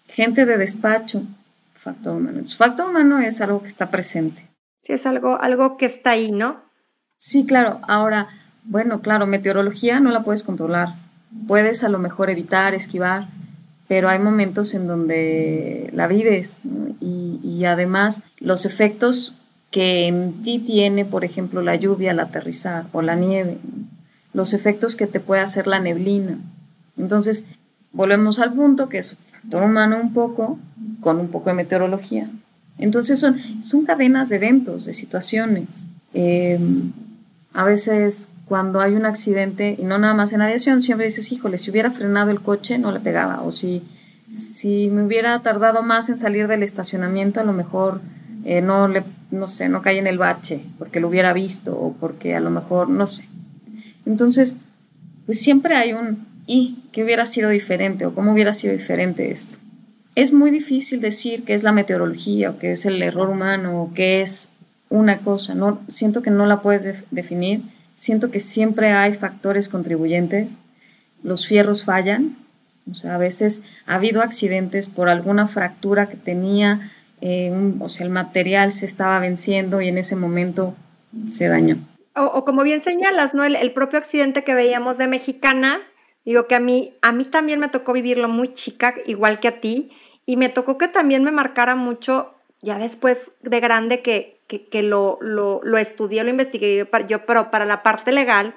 [0.07, 1.23] Gente de despacho,
[1.73, 2.39] factor humano.
[2.39, 4.49] El factor humano es algo que está presente.
[4.77, 6.61] Sí, es algo, algo que está ahí, ¿no?
[7.15, 7.79] Sí, claro.
[7.87, 8.29] Ahora,
[8.63, 10.95] bueno, claro, meteorología no la puedes controlar.
[11.47, 13.27] Puedes a lo mejor evitar, esquivar,
[13.89, 16.61] pero hay momentos en donde la vives
[17.01, 19.37] y, además los efectos
[19.69, 23.57] que en ti tiene, por ejemplo, la lluvia al aterrizar o la nieve,
[24.33, 26.37] los efectos que te puede hacer la neblina.
[26.97, 27.45] Entonces,
[27.91, 30.59] volvemos al punto que es factor humano un poco
[31.01, 32.29] con un poco de meteorología.
[32.77, 35.87] Entonces son, son cadenas de eventos, de situaciones.
[36.13, 36.59] Eh,
[37.53, 41.59] a veces cuando hay un accidente, y no nada más en aviación, siempre dices, híjole,
[41.59, 43.83] si hubiera frenado el coche no le pegaba, o si,
[44.27, 48.01] si me hubiera tardado más en salir del estacionamiento, a lo mejor
[48.45, 51.93] eh, no le, no sé, no cae en el bache, porque lo hubiera visto, o
[51.93, 53.28] porque a lo mejor, no sé.
[54.09, 54.57] Entonces,
[55.25, 59.57] pues siempre hay un y que hubiera sido diferente, o cómo hubiera sido diferente esto.
[60.15, 63.93] Es muy difícil decir que es la meteorología, o que es el error humano, o
[63.93, 64.49] que es
[64.89, 67.61] una cosa, no, siento que no la puedes definir
[67.99, 70.61] siento que siempre hay factores contribuyentes.
[71.21, 72.37] Los fierros fallan,
[72.89, 78.05] o sea, a veces ha habido accidentes por alguna fractura que tenía eh, o sea,
[78.05, 80.75] el material se estaba venciendo y en ese momento
[81.29, 81.77] se dañó.
[82.19, 83.43] O, como bien señalas, ¿no?
[83.43, 85.81] El, propio accidente que veíamos de Mexicana,
[86.25, 89.61] digo que a mí, a mí también me tocó vivirlo muy chica, igual que a
[89.61, 89.91] ti,
[90.25, 95.17] y me tocó que también me marcara mucho, ya después de grande que, que, lo,
[95.21, 98.55] lo, lo, estudié, lo investigué yo, pero para la parte legal,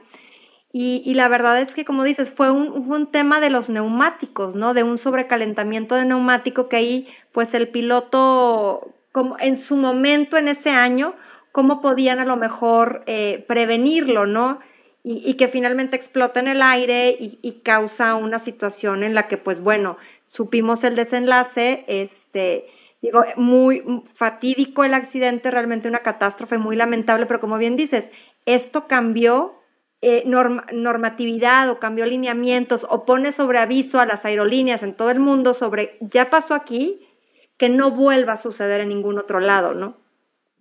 [0.74, 4.72] y, la verdad es que, como dices, fue un, un, tema de los neumáticos, ¿no?
[4.72, 10.48] De un sobrecalentamiento de neumático que ahí, pues el piloto, como en su momento, en
[10.48, 11.14] ese año,
[11.52, 14.58] cómo podían a lo mejor eh, prevenirlo, ¿no?
[15.04, 19.60] Y, que finalmente explota en el aire y, causa una situación en la que, pues
[19.60, 19.96] bueno,
[20.28, 22.66] supimos el desenlace, este,
[23.00, 23.82] digo, muy
[24.14, 28.12] fatídico el accidente, realmente una catástrofe muy lamentable, pero como bien dices,
[28.46, 29.56] esto cambió
[30.02, 35.18] eh, normatividad o cambió lineamientos o pone sobre aviso a las aerolíneas en todo el
[35.18, 37.08] mundo sobre ya pasó aquí,
[37.56, 40.01] que no vuelva a suceder en ningún otro lado, ¿no?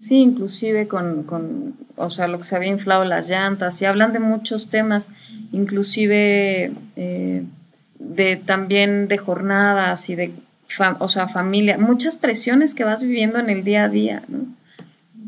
[0.01, 4.13] Sí, inclusive con, con, o sea, lo que se había inflado las llantas y hablan
[4.13, 5.09] de muchos temas,
[5.51, 7.43] inclusive eh,
[7.99, 10.33] de también de jornadas y de,
[10.97, 14.39] o sea, familia, muchas presiones que vas viviendo en el día a día, ¿no?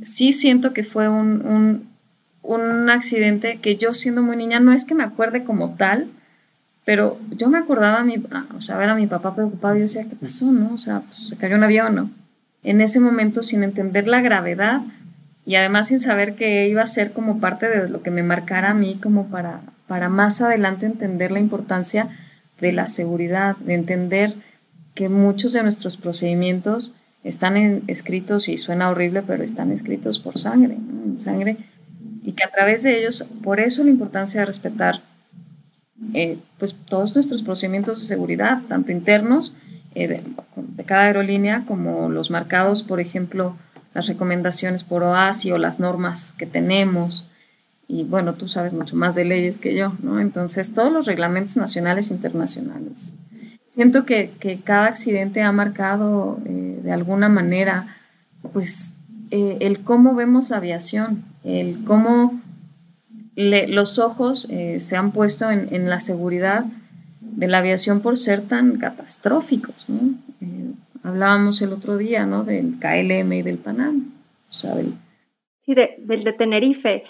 [0.01, 1.93] Sí siento que fue un
[2.43, 6.09] un accidente que yo siendo muy niña, no es que me acuerde como tal,
[6.86, 8.21] pero yo me acordaba a mi,
[8.55, 10.73] o sea, ver a mi papá preocupado, yo decía, ¿qué pasó, no?
[10.73, 12.12] O sea, pues, se cayó un avión, ¿no?
[12.63, 14.82] En ese momento, sin entender la gravedad
[15.45, 18.71] y además sin saber que iba a ser como parte de lo que me marcara
[18.71, 22.08] a mí, como para, para más adelante entender la importancia
[22.62, 24.36] de la seguridad, de entender
[24.93, 30.78] que muchos de nuestros procedimientos están escritos, y suena horrible, pero están escritos por sangre,
[31.15, 31.58] sangre
[32.23, 35.02] y que a través de ellos, por eso la importancia de respetar
[36.13, 39.54] eh, pues todos nuestros procedimientos de seguridad, tanto internos
[39.95, 43.56] eh, de, cada aerolínea como los marcados, por ejemplo,
[43.93, 47.27] las recomendaciones por OASI o las normas que tenemos.
[47.88, 50.19] Y bueno, tú sabes mucho más de leyes que yo, ¿no?
[50.19, 53.13] Entonces, todos los reglamentos nacionales e internacionales.
[53.65, 57.95] Siento que, que cada accidente ha marcado eh, de alguna manera,
[58.51, 58.93] pues,
[59.32, 62.39] el cómo vemos la aviación, el cómo
[63.36, 66.65] los ojos eh, se han puesto en, la seguridad
[67.35, 69.87] de la aviación por ser tan catastróficos.
[70.41, 70.71] Eh,
[71.03, 72.43] hablábamos el otro día ¿no?
[72.43, 74.11] del KLM y del Panam.
[74.49, 77.03] Sí, del de Tenerife.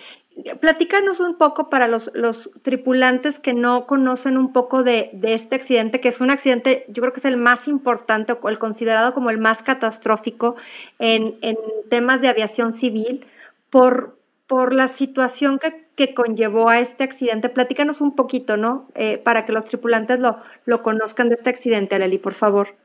[0.59, 5.99] Platícanos un poco para los, los, tripulantes que no conocen un poco de, este accidente,
[5.99, 9.29] que es un accidente, yo creo que es el más importante o el considerado como
[9.29, 10.55] el más catastrófico
[10.97, 11.57] en, en
[11.89, 13.25] temas de aviación civil,
[13.69, 14.17] por,
[14.53, 17.49] por la situación que, que, conllevó a este accidente.
[17.49, 18.87] Platícanos un poquito, ¿no?
[18.93, 20.37] Eh, para que los tripulantes lo,
[20.67, 22.75] lo conozcan de este accidente, Aleli, por favor.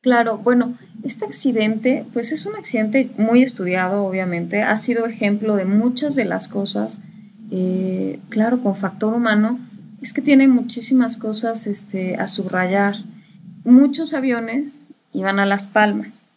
[0.00, 5.66] Claro, bueno, este accidente, pues es un accidente muy estudiado, obviamente, ha sido ejemplo de
[5.66, 7.02] muchas de las cosas,
[7.50, 9.60] eh, claro, con factor humano,
[10.00, 12.96] es que tiene muchísimas cosas este, a subrayar.
[13.64, 16.30] Muchos aviones iban a Las Palmas,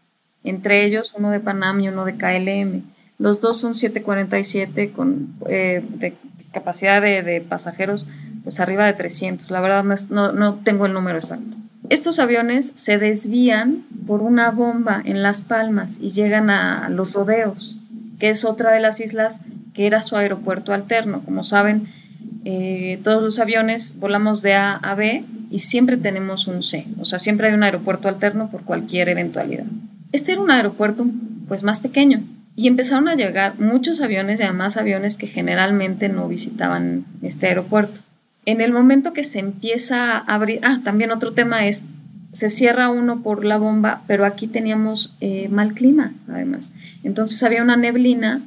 [0.44, 2.95] entre ellos uno de Panam y uno de KLM.
[3.18, 6.16] Los dos son 747 con eh, de
[6.52, 8.08] capacidad de, pasajeros
[8.44, 9.52] pues arriba de 300.
[9.52, 11.58] La verdad no, tengo el número exacto.
[11.90, 17.78] Estos aviones se desvían por una bomba en Las Palmas y llegan a Los Rodeos,
[18.20, 19.42] que es otra de las islas
[19.74, 21.22] que era su aeropuerto alterno.
[21.24, 21.88] Como saben,
[22.44, 27.06] eh, todos los aviones volamos de A a B y siempre tenemos un C, o
[27.06, 29.66] sea, siempre hay un aeropuerto alterno por cualquier eventualidad.
[30.12, 31.06] Este era un aeropuerto
[31.48, 32.24] pues más pequeño,
[32.56, 38.02] y empezaron a llegar muchos aviones y además aviones que generalmente no visitaban este aeropuerto.
[38.46, 41.84] En el momento que se empieza a abrir, ah, también otro tema es,
[42.32, 46.74] se cierra uno por la bomba, pero aquí teníamos eh, mal clima además.
[47.04, 48.42] Entonces había una neblina,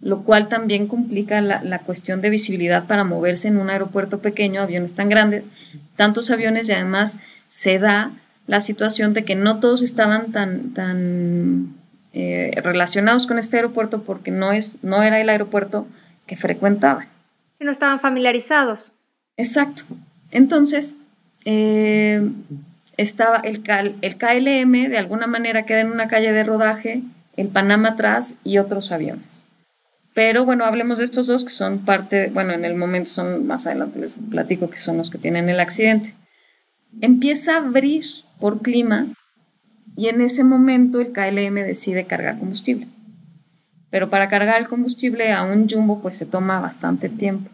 [0.00, 4.62] lo cual también complica la, la, cuestión de visibilidad para moverse en un aeropuerto pequeño,
[4.62, 5.48] aviones tan grandes,
[5.96, 8.12] tantos aviones y además se da
[8.46, 11.74] la situación de que no todos estaban tan, tan
[12.16, 15.88] eh, relacionados con este aeropuerto porque no, es, no era el aeropuerto
[16.26, 17.08] que frecuentaban.
[17.58, 18.92] Si no estaban familiarizados.
[19.36, 19.82] Exacto.
[20.30, 20.96] Entonces,
[21.44, 22.22] eh,
[22.96, 23.64] estaba el,
[24.00, 27.02] el KLM, de alguna manera queda en una calle de rodaje,
[27.36, 29.48] el Panamá atrás y otros aviones.
[30.14, 33.66] Pero bueno, hablemos de estos dos que son parte, bueno, en el momento son, más
[33.66, 36.14] adelante les platico que son los que tienen el accidente.
[37.00, 38.04] Empieza a abrir
[38.38, 39.08] por clima
[39.96, 42.88] y en ese momento el KLM decide cargar combustible.
[43.90, 47.50] Pero para cargar el combustible a un jumbo pues se toma bastante tiempo.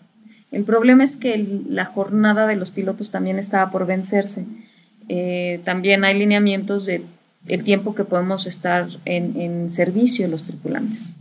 [0.50, 4.46] El problema es que la jornada de los pilotos también estaba por vencerse.
[5.08, 7.02] Eh, también hay lineamientos de
[7.46, 11.14] el tiempo que podemos estar en, en servicio los tripulantes,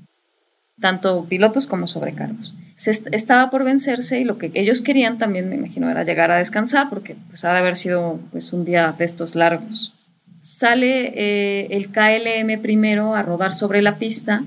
[0.80, 2.55] tanto pilotos como sobrecargos.
[2.86, 6.89] Estaba por vencerse y lo que ellos querían también, me imagino, era llegar a descansar
[6.89, 9.93] porque pues, ha de haber sido pues, un día de estos largos.
[10.40, 14.44] Sale eh, el KLM primero a rodar sobre la pista,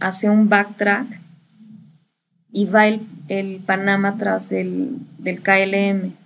[0.00, 1.20] hace un backtrack
[2.52, 6.24] y va el, el Panama atrás del, del KLM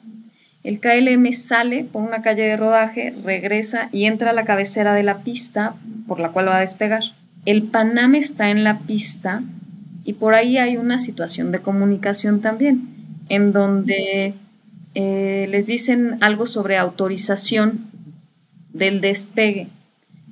[0.69, 5.03] el KLM sale por una calle de rodaje, regresa y entra a la cabecera de
[5.03, 7.05] la pista por la cual va a despegar.
[7.47, 9.43] El Panam está en la pista
[10.05, 12.89] y por ahí hay una situación de comunicación también,
[13.31, 14.35] en donde
[14.95, 17.87] eh, les dicen algo sobre autorización
[18.73, 19.69] del despegue.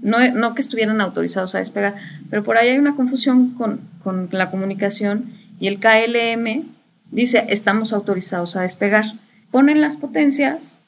[0.01, 1.95] No, no, que estuvieran autorizados a despegar,
[2.29, 6.65] pero por ahí hay una confusión con, con la comunicación y el KLM
[7.11, 9.15] dice estamos autorizados a despegar
[9.57, 10.81] ponen las potencias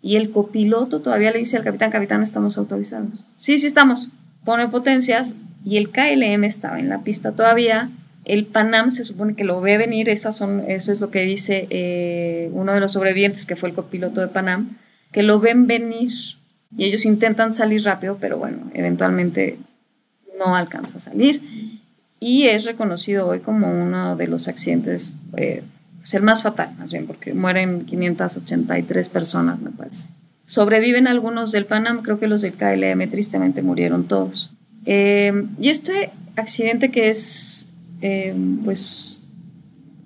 [0.00, 3.26] y el copiloto todavía le dice al capitán, capitán, estamos autorizados.
[3.38, 4.08] Sí, sí estamos.
[4.44, 7.90] Pone potencias y el KLM estaba en la pista todavía.
[8.24, 11.66] El Panam se supone que lo ve venir, esas son, eso es lo que dice
[11.70, 14.78] eh, uno de los sobrevivientes, que fue el copiloto de Panam,
[15.12, 16.10] que lo ven venir
[16.76, 19.58] y ellos intentan salir rápido, pero bueno, eventualmente
[20.38, 21.42] no alcanza a salir.
[22.18, 25.62] Y es reconocido hoy como uno de los accidentes eh,
[26.02, 30.08] ser más fatal, más bien, porque mueren 583 personas, me parece.
[30.46, 34.52] Sobreviven algunos del Panam, creo que los del KLM tristemente murieron todos.
[34.84, 39.24] Eh, y este accidente que es, eh, pues,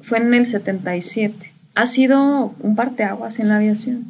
[0.01, 4.07] fue en el 77, ha sido un parteaguas en la aviación.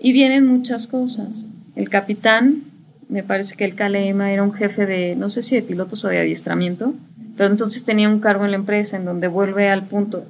[0.00, 1.48] Y vienen muchas cosas.
[1.76, 2.64] El capitán,
[3.08, 6.08] me parece que el KLM era un jefe de, no sé si de pilotos o
[6.08, 6.94] de adiestramiento,
[7.36, 10.26] pero entonces tenía un cargo en la empresa en donde vuelve al punto,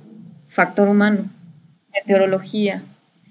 [0.49, 1.31] factor humano,
[1.95, 2.83] meteorología.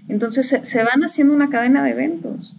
[0.08, 2.54] Entonces se, van haciendo una cadena de eventos.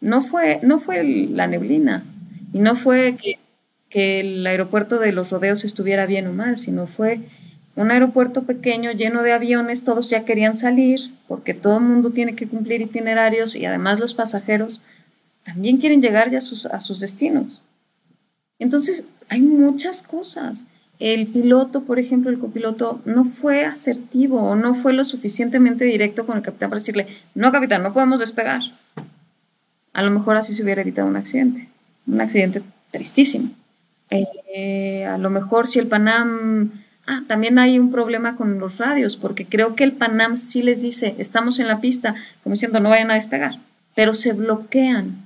[0.00, 2.04] No fue, no fue la neblina
[2.52, 3.38] y no fue que,
[3.88, 7.20] que el aeropuerto de los rodeos estuviera bien o mal, sino fue
[7.76, 12.36] un aeropuerto pequeño lleno de aviones, todos ya querían salir porque todo el mundo tiene
[12.36, 14.80] que cumplir itinerarios y además los pasajeros
[15.44, 16.40] también quieren llegar ya a
[16.80, 17.60] sus, destinos.
[18.58, 20.66] Entonces, hay muchas cosas
[21.00, 26.24] el piloto, por ejemplo, el copiloto, no fue asertivo o no fue lo suficientemente directo
[26.24, 28.62] con el capitán para decirle, no, capitán, no podemos despegar.
[29.92, 31.68] A lo mejor así se hubiera evitado un accidente,
[32.06, 32.62] un accidente
[32.92, 33.50] tristísimo.
[34.10, 36.83] Eh, a lo mejor si el Panam...
[37.06, 40.82] Ah, también hay un problema con los radios, porque creo que el Panam sí les
[40.82, 43.58] dice, estamos en la pista, como diciendo, no vayan a despegar,
[43.94, 45.22] pero se bloquean.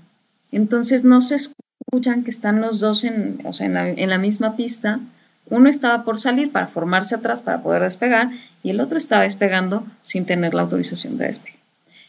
[0.51, 4.19] Entonces no se escuchan que están los dos en, o sea, en, la, en la
[4.19, 5.01] misma pista
[5.51, 8.31] uno estaba por salir para formarse atrás para poder despegar
[8.63, 11.59] y el otro estaba despegando sin tener la autorización de despegue.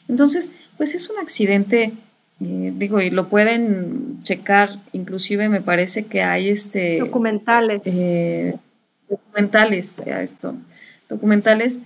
[0.07, 1.93] Entonces, pues es un accidente,
[2.41, 6.99] eh, digo, y lo pueden checar, inclusive me parece que hay este...
[6.99, 7.81] Documentales.
[7.85, 8.57] Eh,
[9.09, 10.55] documentales, esto,
[11.07, 11.79] documentales,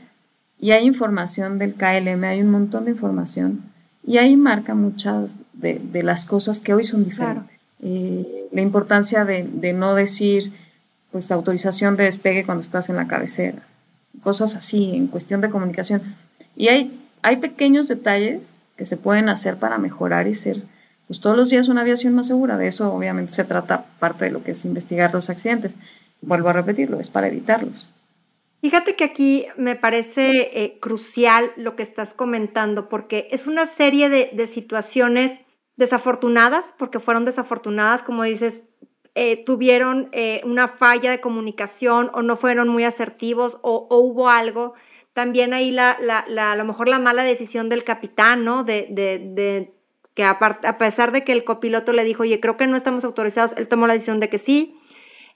[0.60, 3.62] y hay información del KLM, hay un montón de información,
[4.06, 7.58] y ahí marca muchas de, las cosas que hoy son diferentes.
[7.82, 10.52] Eh, la importancia de, de no decir
[11.14, 13.60] pues autorización de despegue cuando estás en la cabecera,
[14.24, 16.02] cosas así en cuestión de comunicación.
[16.56, 20.64] Y hay, hay pequeños detalles que se pueden hacer para mejorar y ser
[21.06, 22.58] pues todos los días una aviación más segura.
[22.58, 25.78] De eso obviamente se trata parte de lo que es investigar los accidentes.
[26.26, 27.90] Vuelvo a repetirlo, es para evitarlos.
[28.62, 34.10] Fíjate que aquí me parece eh, crucial lo que estás comentando, porque es una serie
[34.10, 35.42] de, de situaciones
[35.76, 38.74] desafortunadas, porque fueron desafortunadas, como dices,
[39.16, 44.74] eh, tuvieron eh, una falla de comunicación o no fueron muy asertivos o, hubo algo.
[45.14, 48.64] También ahí la, la, a lo mejor la mala decisión del capitán, ¿no?
[48.64, 49.76] De, de,
[50.16, 53.06] que a, a, pesar de que el copiloto le dijo, oye, creo que no estamos
[53.06, 54.80] autorizados, él tomó la decisión de que sí.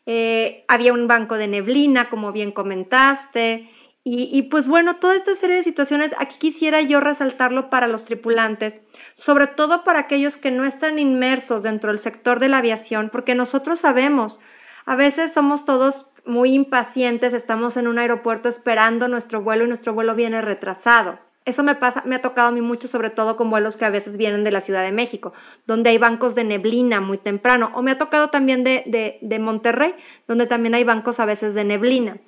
[0.10, 3.70] Eh, había un banco de neblina, como bien comentaste.
[4.10, 8.84] Y, pues bueno, toda esta serie de situaciones, aquí quisiera yo resaltarlo para los tripulantes,
[9.16, 13.36] sobre todo para aquellos que no están inmersos dentro del sector de la aviación, porque
[13.36, 14.40] nosotros sabemos,
[14.86, 19.94] a veces somos todos muy impacientes, estamos en un aeropuerto esperando nuestro vuelo y nuestro
[19.94, 21.20] vuelo viene retrasado.
[21.48, 23.90] Eso me pasa, me ha tocado a mí mucho, sobre todo con vuelos que a
[23.90, 25.34] veces vienen de la Ciudad de México,
[25.66, 27.72] donde hay bancos de neblina muy temprano.
[27.74, 29.96] O me ha tocado también de, de, de Monterrey,
[30.28, 32.20] donde también hay bancos a veces de neblina.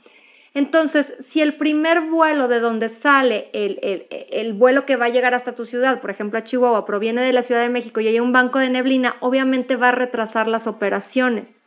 [0.54, 5.54] Entonces, si el primer vuelo de donde sale el, vuelo que va a llegar hasta
[5.54, 8.32] tu ciudad, por ejemplo a Chihuahua, proviene de la Ciudad de México y hay un
[8.32, 11.62] banco de neblina, obviamente va a retrasar las operaciones.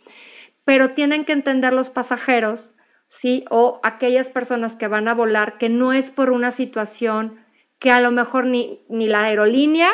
[0.64, 2.74] Pero tienen que entender los pasajeros,
[3.08, 3.44] ¿sí?
[3.50, 7.41] O aquellas personas que van a volar, que no es por una situación
[7.82, 9.90] que a lo mejor ni, ni la aerolínea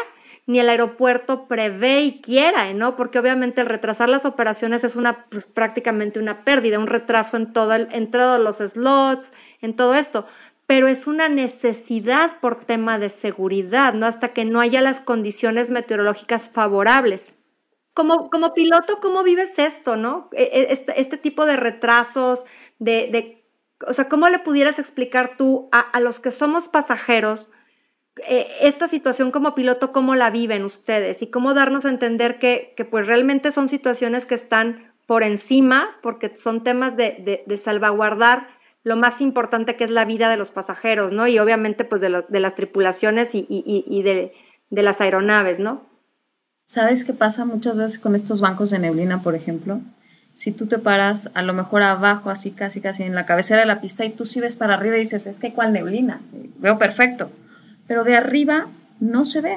[0.47, 2.97] ni el aeropuerto prevé y quiera, ¿no?
[2.97, 7.53] Porque obviamente el retrasar las operaciones es una, pues, prácticamente una pérdida, un retraso en,
[7.53, 10.25] todo el, en todos los slots, en todo esto
[10.67, 14.05] pero es una necesidad por tema de seguridad, ¿no?
[14.05, 17.33] Hasta que no haya las condiciones meteorológicas favorables.
[17.95, 20.29] Como, como piloto, ¿cómo vives esto, no?
[20.33, 22.45] E, e, este, este tipo de retrasos,
[22.79, 23.43] de,
[23.87, 27.51] o sea, ¿cómo le pudieras explicar tú a, a los que somos pasajeros
[28.29, 32.75] eh, esta situación como piloto, cómo la viven ustedes y cómo darnos a entender que,
[32.77, 37.59] que pues realmente son situaciones que están por encima, porque son temas de, de, de
[37.59, 38.49] salvaguardar
[38.85, 41.29] lo más importante que es la vida de los pasajeros, ¿no?
[41.29, 44.33] Y obviamente pues de, las tripulaciones y, y, de,
[44.71, 45.87] de, las aeronaves, ¿no?
[46.65, 49.81] ¿Sabes qué pasa muchas veces con estos bancos de neblina, por ejemplo?
[50.35, 53.67] Si tú te paras a lo mejor abajo, así casi casi en la cabecera de
[53.67, 56.21] la pista y tú sí ves para arriba y dices, es que cuál neblina,
[56.59, 57.31] veo perfecto,
[57.89, 58.69] pero de arriba
[59.01, 59.57] no se ve,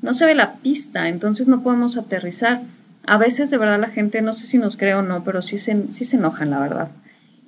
[0.00, 2.62] no se ve la pista, entonces no podemos aterrizar.
[3.06, 5.58] A veces de verdad la gente, no sé si nos cree o no, pero sí
[5.58, 6.88] se, sí se enojan, la verdad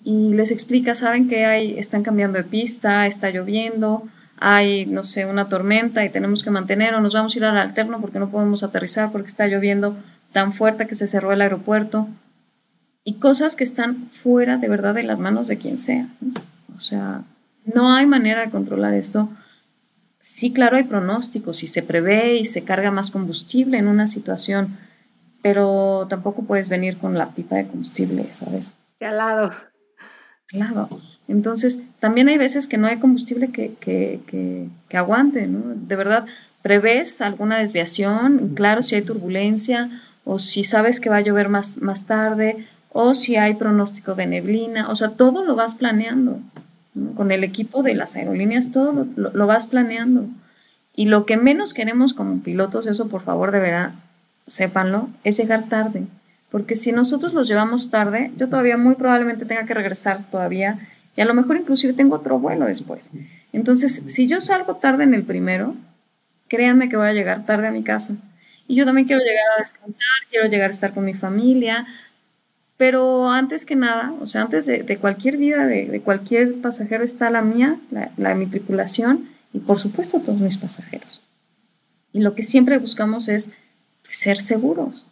[0.05, 4.09] y les explica, saben que hay, están cambiando de pista, está lloviendo,
[4.39, 7.59] hay, no sé, una tormenta y tenemos que mantener o nos vamos a ir al
[7.59, 9.97] alterno porque no podemos aterrizar porque está lloviendo
[10.33, 12.09] tan fuerte que se cerró el aeropuerto
[13.05, 16.09] y cosas que están fuera de verdad de las manos de quien sea.
[16.77, 17.23] O sea,
[17.67, 19.29] no hay manera de controlar esto.
[20.21, 24.77] Sí, claro, hay pronósticos y se prevé y se carga más combustible en una situación,
[25.43, 28.75] pero tampoco puedes venir con la pipa de combustible, ¿sabes?
[29.01, 29.51] Al lado.
[30.47, 30.91] Claro.
[31.27, 35.75] Entonces, también hay veces que no hay combustible que, que, que, aguante, ¿no?
[35.75, 36.27] De verdad,
[36.61, 39.89] prevés alguna desviación, claro, si hay turbulencia,
[40.25, 44.27] o si sabes que va a llover más, más tarde, o si hay pronóstico de
[44.27, 46.41] neblina, o sea, todo lo vas planeando.
[47.15, 50.27] Con el equipo de las aerolíneas, todo lo, vas planeando.
[50.95, 53.93] Y lo que menos queremos como pilotos, eso por favor de verdad,
[54.47, 56.07] sépanlo, es llegar tarde
[56.51, 60.79] porque si nosotros los llevamos tarde, yo todavía muy probablemente tenga que regresar todavía
[61.17, 63.11] y a lo mejor inclusive tengo otro vuelo después.
[63.53, 65.77] Entonces, si yo salgo tarde en el primero,
[66.49, 68.15] créanme que voy a llegar tarde a mi casa.
[68.67, 71.87] Y yo también quiero llegar a descansar, quiero llegar a estar con mi familia,
[72.81, 77.43] pero antes que nada, o sea, antes de, cualquier vida, de, cualquier pasajero está la
[77.43, 81.21] mía, la, la de mi tripulación y por supuesto todos mis pasajeros.
[82.15, 83.53] Y lo que siempre buscamos es
[84.03, 85.05] pues, ser seguros.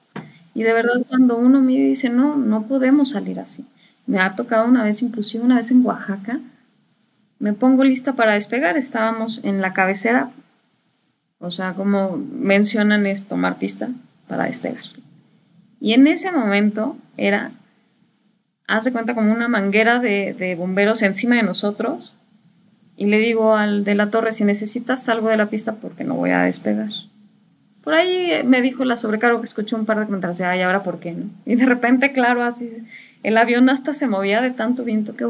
[0.55, 3.67] Y de verdad cuando uno mide dice, no, no podemos salir así.
[4.07, 6.41] Me ha tocado una vez, inclusive una vez en Oaxaca,
[7.39, 10.31] me pongo lista para despegar, estábamos en la cabecera,
[11.39, 13.91] o sea, como mencionan es tomar pista
[14.27, 14.85] para despegar.
[15.83, 17.53] Y en ese momento era,
[18.67, 22.15] hace cuenta como una manguera de, bomberos encima de nosotros,
[22.97, 26.15] y le digo al de la torre, si necesitas salgo de la pista porque no
[26.15, 26.91] voy a despegar.
[27.85, 30.99] Por ahí me dijo la sobrecargo que escuchó un par de comentarios, ay, ahora por
[30.99, 31.27] qué, no?
[31.47, 32.85] Y de repente, claro, así
[33.23, 35.27] el avión hasta se movía de tanto viento que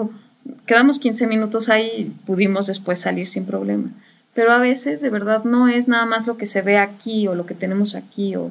[0.67, 3.91] quedamos 15 minutos ahí y pudimos después salir sin problema.
[4.35, 7.35] Pero a veces, de verdad, no es nada más lo que se ve aquí o
[7.35, 8.51] lo que tenemos aquí o,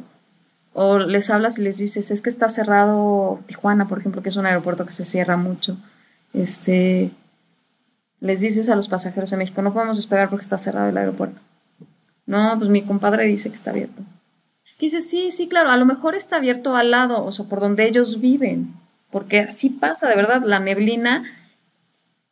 [0.80, 4.36] o les hablas y les dices, es que está cerrado Tijuana, por ejemplo, que es
[4.36, 5.76] un aeropuerto que se cierra mucho.
[6.34, 7.10] Este,
[8.20, 11.42] les dices a los pasajeros de México, no podemos esperar porque está cerrado el aeropuerto.
[12.28, 14.04] No, pues mi compadre dice que está abierto.
[14.80, 17.88] dice, sí, sí, claro, a lo mejor está abierto al lado, o sea, por donde
[17.88, 18.76] ellos viven,
[19.10, 21.24] porque así pasa, de verdad, la neblina,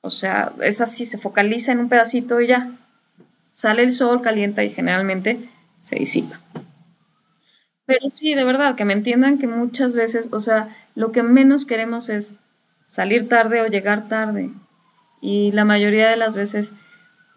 [0.02, 2.78] o sea, es así, se focaliza en un pedacito y ya.
[3.54, 5.50] Sale el sol, calienta y generalmente
[5.82, 6.40] se disipa.
[7.86, 11.66] Pero sí, de verdad, que me entiendan que muchas veces, o sea, lo que menos
[11.66, 12.36] queremos es
[12.86, 14.52] salir tarde o llegar tarde.
[15.22, 16.74] Y la mayoría de las veces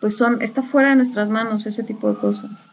[0.01, 2.71] pues son, está fuera de nuestras manos ese tipo de cosas.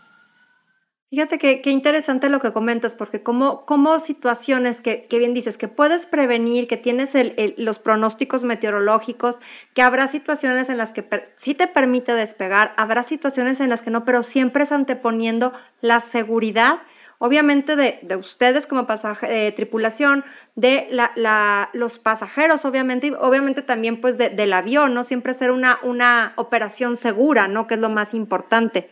[1.09, 5.57] Fíjate que, qué interesante lo que comentas, porque como, como situaciones que, que, bien dices,
[5.57, 9.39] que puedes prevenir, que tienes el, los pronósticos meteorológicos,
[9.73, 11.07] que habrá situaciones en las que
[11.38, 15.99] sí te permite despegar, habrá situaciones en las que no, pero siempre es anteponiendo la
[15.99, 16.80] seguridad
[17.26, 20.23] obviamente de, de ustedes como pasaje, tripulación,
[20.53, 25.03] de la, la, los pasajeros, obviamente, y obviamente también pues de, del avión, ¿no?
[25.03, 27.65] Siempre ser una, una operación segura, ¿no?
[27.65, 28.89] Que es lo más importante.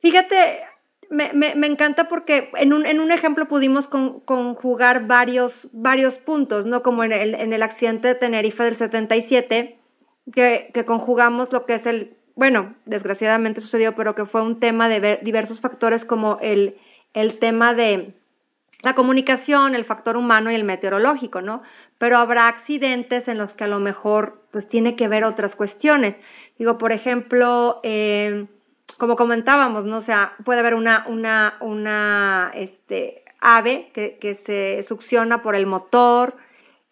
[0.00, 0.64] Fíjate,
[1.10, 6.18] me, me, me, encanta porque en un, en un ejemplo pudimos con, conjugar varios, varios
[6.18, 6.82] puntos, ¿no?
[6.82, 9.78] Como en el, en el accidente de Tenerife del 77,
[10.32, 14.88] que, que conjugamos lo que es el bueno, desgraciadamente sucedió, pero que fue un tema
[14.88, 16.78] de diversos factores como el,
[17.12, 18.14] el tema de
[18.80, 21.60] la comunicación, el factor humano y el meteorológico, ¿no?
[21.98, 26.22] Pero habrá accidentes en los que a lo mejor pues tiene que ver otras cuestiones.
[26.58, 28.46] Digo, por ejemplo, eh,
[28.96, 29.98] como comentábamos, ¿no?
[29.98, 36.36] O sea, puede haber una, una, una este, ave que, se succiona por el motor,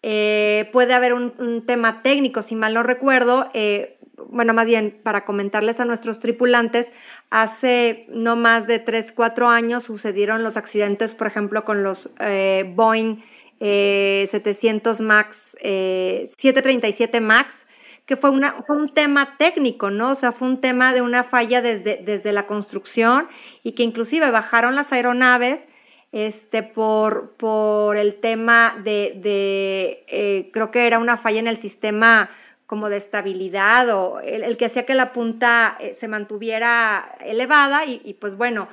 [0.03, 3.98] eh, puede haber un, tema técnico, si mal no recuerdo, eh,
[4.29, 6.91] bueno, más bien para comentarles a nuestros tripulantes,
[7.29, 12.71] hace no más de 3, 4 años sucedieron los accidentes, por ejemplo, con los eh,
[12.75, 13.17] Boeing
[13.59, 17.67] 700 MAX, 737 MAX,
[18.05, 20.11] que fue, una, fue un tema técnico, ¿no?
[20.11, 23.27] O sea, fue un tema de una falla desde, desde la construcción
[23.61, 25.67] y que inclusive bajaron las aeronaves
[26.11, 32.31] este, por, por el tema de, eh, creo que era una falla en el sistema
[32.69, 38.13] como de estabilidad o el, que hacía que la punta eh, se mantuviera elevada y,
[38.21, 38.67] pues bueno,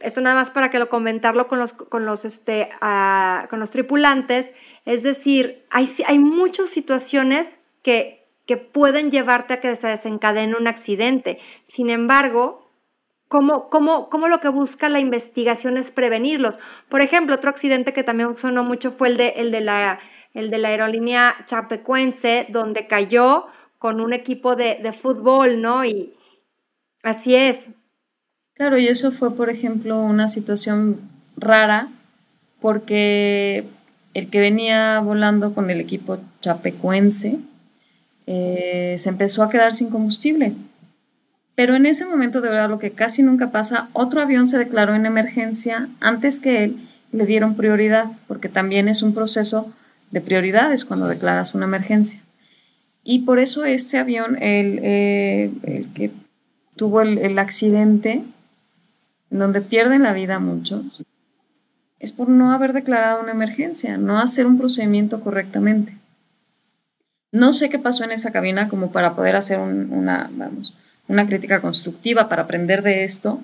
[0.00, 3.70] esto nada más para que lo comentarlo con los, con los, este, ah, con los
[3.70, 4.54] tripulantes,
[4.86, 10.66] es decir, hay, hay muchas situaciones que, que pueden llevarte a que se desencadene un
[10.66, 11.38] accidente.
[11.64, 12.63] Sin embargo,
[13.28, 16.58] ¿cómo, cómo, cómo lo que busca la investigación es prevenirlos?
[16.88, 19.98] Por ejemplo, otro accidente que también sonó mucho fue el de, el de, la,
[20.34, 23.46] el de la aerolínea chapecuense, donde cayó
[23.78, 25.84] con un equipo de, de fútbol, ¿no?
[25.84, 26.14] Y
[27.02, 27.70] así es.
[28.54, 31.00] Claro, y eso fue, por ejemplo, una situación
[31.36, 31.88] rara,
[32.60, 33.64] porque
[34.14, 37.38] el que venía volando con el equipo chapecuense,
[38.26, 40.54] eh, se empezó a quedar sin combustible.
[41.54, 44.94] Pero en ese momento, de verdad, lo que casi nunca pasa, otro avión se declaró
[44.94, 49.72] en emergencia antes que él, le dieron prioridad, porque también es un proceso
[50.10, 52.20] de prioridades cuando declaras una emergencia.
[53.04, 56.10] Y por eso este avión, el, eh, el que
[56.74, 58.24] tuvo el, el, accidente,
[59.30, 61.04] en donde pierden la vida muchos,
[62.00, 65.96] es por no haber declarado una emergencia, no hacer un procedimiento correctamente.
[67.30, 70.74] No sé qué pasó en esa cabina como para poder hacer una, vamos,
[71.08, 73.40] una crítica constructiva para aprender de esto,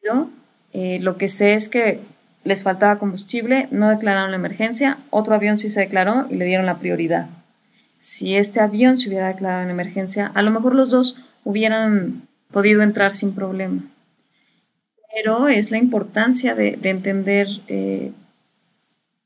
[0.00, 0.30] pero
[0.72, 2.00] eh, lo que sé es que
[2.44, 6.66] les faltaba combustible, no declararon la emergencia, otro avión sí se declaró y le dieron
[6.66, 7.28] la prioridad.
[8.00, 12.82] Si este avión se hubiera declarado en emergencia, a lo mejor los dos hubieran podido
[12.82, 13.82] entrar sin problema.
[15.14, 18.12] Pero es la importancia de, entender eh,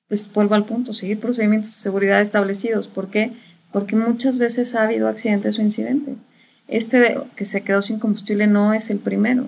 [0.09, 2.89] pues vuelvo al punto, seguir procedimientos de seguridad establecidos.
[2.89, 3.33] ¿Por qué?
[3.73, 6.27] Porque muchas veces ha habido accidentes o incidentes.
[6.69, 9.47] Este que se quedó sin combustible no es el primero.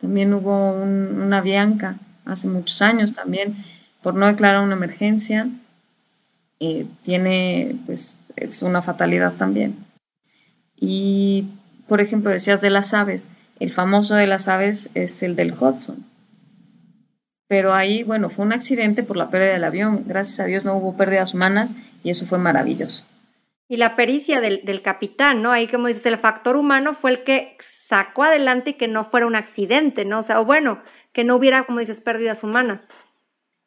[0.00, 3.56] También hubo una Bianca hace muchos años también
[4.02, 5.48] por no declarar una emergencia.
[6.60, 9.76] Eh, tiene, pues, es una fatalidad también.
[10.76, 11.46] Y,
[11.88, 13.30] por ejemplo, decías de las aves.
[13.60, 16.04] El famoso de las aves es el del Hudson
[17.52, 20.04] pero ahí, bueno, fue un accidente por la pérdida del avión.
[20.06, 23.04] Gracias a Dios no hubo pérdidas humanas y eso fue maravilloso.
[23.72, 25.50] Y la pericia del, capitán, ¿no?
[25.50, 29.26] Ahí, como dices, el factor humano fue el que sacó adelante y que no fuera
[29.26, 30.18] un accidente, ¿no?
[30.18, 30.82] O sea, o bueno,
[31.14, 32.90] que no hubiera, como dices, pérdidas humanas.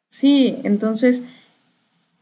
[0.06, 1.24] Sí, entonces,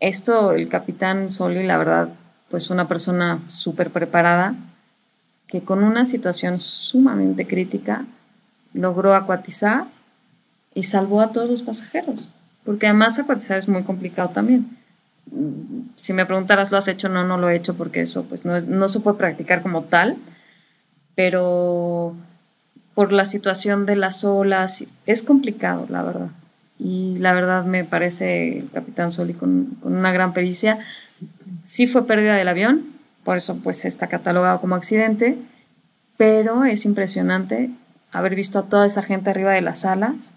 [0.01, 2.09] esto, el capitán Soli, la verdad,
[2.49, 4.55] pues una persona súper preparada,
[5.47, 8.07] que con una situación sumamente crítica
[8.73, 9.89] logró acuatizar
[10.73, 12.31] y salvó a todos los pasajeros,
[12.65, 14.84] porque además acuatizar es muy complicado también.
[15.97, 17.09] Si me preguntaras, ¿lo has hecho?
[17.09, 20.17] No, no lo he hecho porque eso pues no, no se puede practicar como tal,
[21.15, 22.15] pero
[22.95, 26.29] por la situación de las olas es complicado, la verdad.
[26.79, 30.79] Y la verdad me parece el capitán Soli con, con una gran pericia.
[31.65, 32.85] Sí fue pérdida del avión,
[33.25, 35.39] por eso pues está catalogado como accidente,
[36.17, 37.71] pero es impresionante
[38.13, 40.37] haber visto a toda esa gente arriba de las alas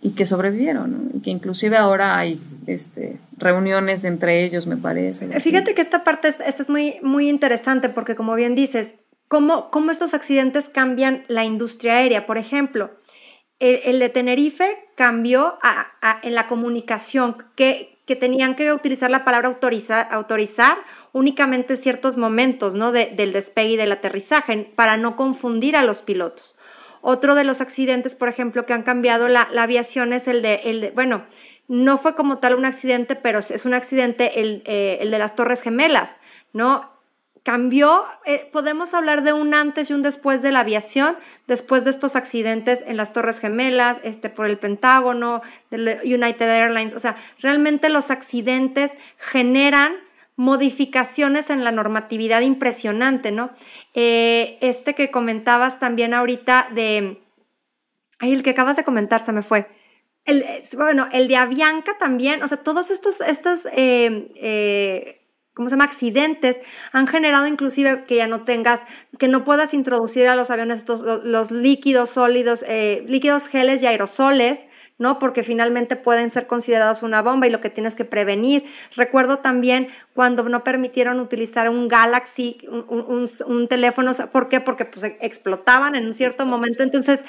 [0.00, 5.28] y que sobrevivieron, y que inclusive ahora hay este, reuniones entre ellos, me parece.
[5.40, 9.90] Fíjate que esta parte esta es muy, muy interesante porque, como bien dices, cómo, cómo
[9.90, 12.26] estos accidentes cambian la industria aérea.
[12.26, 12.92] Por ejemplo,
[13.58, 15.58] el, de Tenerife cambió
[16.22, 20.78] en la comunicación, que, que, tenían que utilizar la palabra autorizar, autorizar
[21.12, 22.92] únicamente ciertos momentos ¿no?
[22.92, 26.57] del despegue y del aterrizaje para no confundir a los pilotos.
[27.00, 30.92] Otro de los accidentes, por ejemplo, que han cambiado la, aviación es el de, el
[30.94, 31.24] bueno,
[31.68, 35.34] no fue como tal un accidente, pero es un accidente el, eh, el de las
[35.34, 36.18] Torres Gemelas,
[36.52, 36.96] ¿no?
[37.42, 41.90] Cambió, eh, podemos hablar de un antes y un después de la aviación, después de
[41.90, 47.16] estos accidentes en las Torres Gemelas, este, por el Pentágono, de United Airlines, o sea,
[47.40, 49.94] realmente los accidentes generan
[50.38, 53.50] modificaciones en la normatividad impresionante, ¿no?
[53.92, 57.20] Eh, este que comentabas también ahorita de...
[58.20, 59.68] Ay, el que acabas de comentar se me fue.
[60.24, 60.44] El,
[60.76, 65.84] bueno, el de Avianca también, o sea, todos estos, estos eh, eh, ¿cómo se llama?
[65.84, 66.62] accidentes
[66.92, 68.84] han generado inclusive que ya no tengas,
[69.18, 72.64] que no puedas introducir a los aviones estos, los, líquidos sólidos,
[73.06, 74.68] líquidos geles y aerosoles,
[74.98, 75.18] ¿no?
[75.18, 78.64] Porque finalmente pueden ser considerados una bomba y lo que tienes que prevenir.
[78.96, 84.60] Recuerdo también cuando no permitieron utilizar un Galaxy, un, teléfono, ¿por qué?
[84.60, 86.82] Porque pues explotaban en un cierto momento.
[86.82, 87.24] Entonces,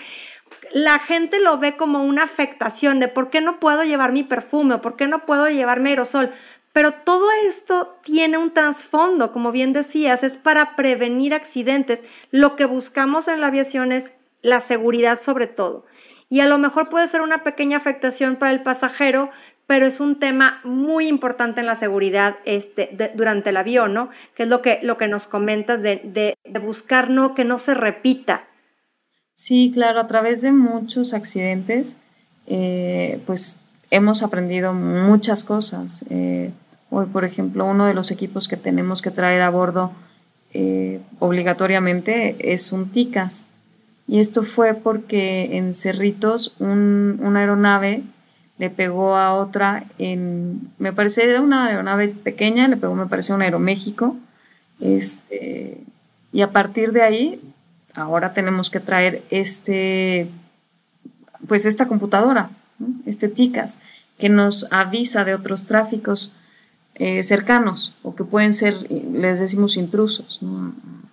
[0.74, 4.76] la gente lo ve como una afectación de por qué no puedo llevar mi perfume
[4.76, 6.32] o por qué no puedo llevar mi aerosol.
[6.74, 12.04] Pero todo esto tiene un trasfondo, como bien decías, es para prevenir accidentes.
[12.32, 15.86] Lo que buscamos en la aviación es la seguridad sobre todo.
[16.30, 19.30] Y a lo mejor puede ser una pequeña afectación para el pasajero,
[19.68, 24.10] pero es un tema muy importante en la seguridad este, durante el avión, ¿no?
[24.36, 27.74] Que es lo que, lo que nos comentas de, de buscar no, que no se
[27.74, 28.46] repita.
[29.34, 31.98] Sí, claro, a través de muchos accidentes,
[32.46, 36.04] eh, pues hemos aprendido muchas cosas.
[36.10, 36.52] Eh,
[36.90, 39.94] hoy, por ejemplo, uno de los equipos que tenemos que traer a bordo
[40.52, 43.48] eh, obligatoriamente es un TICAS.
[44.10, 48.02] Y esto fue porque en Cerritos una aeronave
[48.58, 53.34] le pegó a otra en, me parece, era una aeronave pequeña, le pegó, me parece,
[53.34, 54.18] un Aeroméxico.
[54.80, 55.84] Este,
[56.32, 57.54] y a partir de ahí,
[57.94, 60.28] ahora tenemos que traer este,
[61.48, 62.50] pues esta computadora,
[63.06, 63.80] este TICAS,
[64.18, 66.34] que nos avisa de otros tráficos
[66.96, 70.40] eh, cercanos o que pueden ser, les decimos, intrusos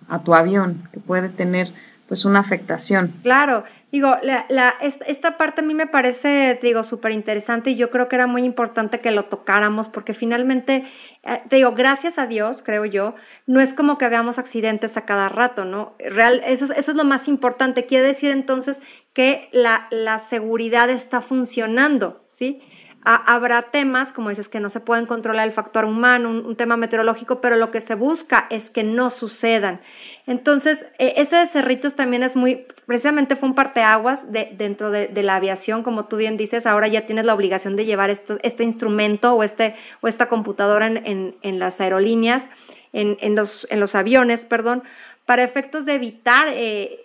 [0.09, 1.71] a tu avión, que puede tener
[2.07, 3.13] pues una afectación.
[3.21, 8.07] Claro, digo, la, esta, parte a mí me parece, digo, súper interesante y yo creo
[8.07, 10.85] que era muy importante que lo tocáramos porque finalmente,
[11.23, 15.27] eh, digo, gracias a Dios, creo yo, no es como que veamos accidentes a cada
[15.27, 15.95] rato, ¿no?
[15.99, 17.85] Real, eso, eso es lo más importante.
[17.85, 18.81] Quiere decir entonces
[19.13, 22.61] que la, la seguridad está funcionando, ¿sí?
[23.09, 27.39] Habrá temas, como dices, que no se pueden controlar el factor humano, un, tema meteorológico,
[27.39, 29.79] pero lo que se busca es que no sucedan.
[30.25, 35.23] Entonces, e, ese de Cerritos también es muy, precisamente fue un parteaguas de, dentro de,
[35.23, 39.33] la aviación, como tú bien dices, ahora ya tienes la obligación de llevar este instrumento
[39.33, 42.49] o, este, o esta computadora en, las aerolíneas,
[42.91, 44.83] en, los, en los aviones, perdón,
[45.25, 46.49] para efectos de evitar...
[46.51, 47.03] Eh,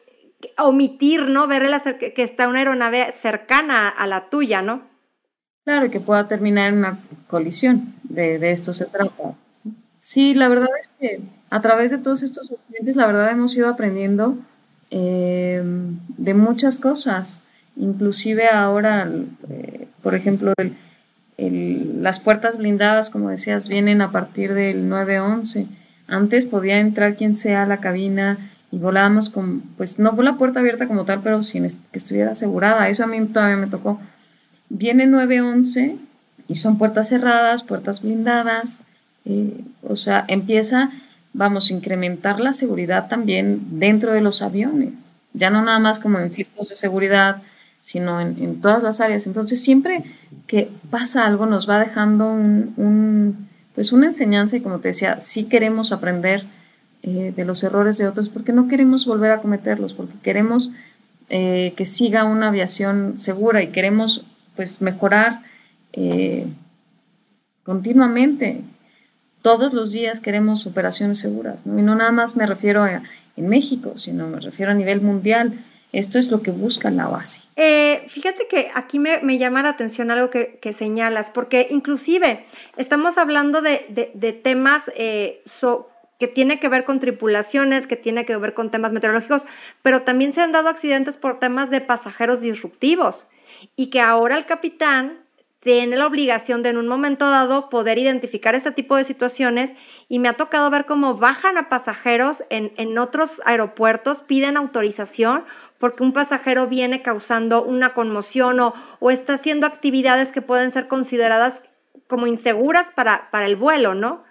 [0.59, 1.47] omitir, ¿no?
[1.47, 4.92] Ver que está una aeronave cercana a la tuya, ¿no?
[5.65, 6.99] Claro, que pueda terminar en una
[7.29, 9.35] colisión, de, esto se trata.
[10.01, 13.69] Sí, la verdad es que a través de todos estos accidentes, la verdad hemos ido
[13.69, 14.37] aprendiendo
[14.91, 15.63] eh,
[16.19, 17.45] de muchas cosas,
[17.77, 19.09] inclusive ahora,
[19.51, 20.53] eh, por ejemplo,
[21.39, 25.67] las puertas blindadas, como decías, vienen a partir del 911.
[26.09, 28.39] Antes podía entrar quien sea a la cabina
[28.73, 32.89] y volábamos con, pues no la puerta abierta como tal, pero sin que estuviera asegurada.
[32.89, 34.01] Eso a mí todavía me tocó
[34.75, 35.97] Viene 911
[36.49, 38.81] y son puertas cerradas, puertas blindadas,
[39.27, 40.91] eh, o sea, empieza,
[41.35, 46.19] vamos, a incrementar la seguridad también dentro de los aviones, ya no nada más como
[46.19, 47.43] en filtros de seguridad,
[47.81, 49.27] sino en, todas las áreas.
[49.27, 50.05] Entonces, siempre
[50.47, 55.45] que pasa algo nos va dejando un, pues una enseñanza y como te decía, sí
[55.45, 56.47] queremos aprender
[57.03, 60.71] eh, de los errores de otros porque no queremos volver a cometerlos, porque queremos
[61.29, 64.25] eh, que siga una aviación segura y queremos
[64.57, 65.43] pues mejorar
[65.93, 66.47] eh,
[67.65, 68.63] continuamente.
[69.43, 71.65] Todos los días queremos operaciones seguras.
[71.67, 75.59] Y no nada más me refiero en México, sino me refiero a nivel mundial.
[75.93, 77.43] Esto es lo que busca la base.
[77.57, 82.45] Eh, fíjate que aquí me, llama la atención algo que, señalas, porque inclusive
[82.79, 85.43] estamos hablando de, temas eh,
[86.23, 89.45] que tiene que ver con tripulaciones, que tiene que ver con temas meteorológicos,
[89.83, 93.27] pero también se han dado accidentes por temas de pasajeros disruptivos
[93.75, 95.19] y que ahora el capitán
[95.59, 99.75] tiene la obligación de en un momento dado poder identificar este tipo de situaciones
[100.09, 105.45] y me ha tocado ver cómo bajan a pasajeros en, otros aeropuertos, piden autorización
[105.81, 110.87] porque un pasajero viene causando una conmoción o, o está haciendo actividades que pueden ser
[110.87, 111.65] consideradas
[112.07, 114.23] como inseguras para, para el vuelo, ¿no?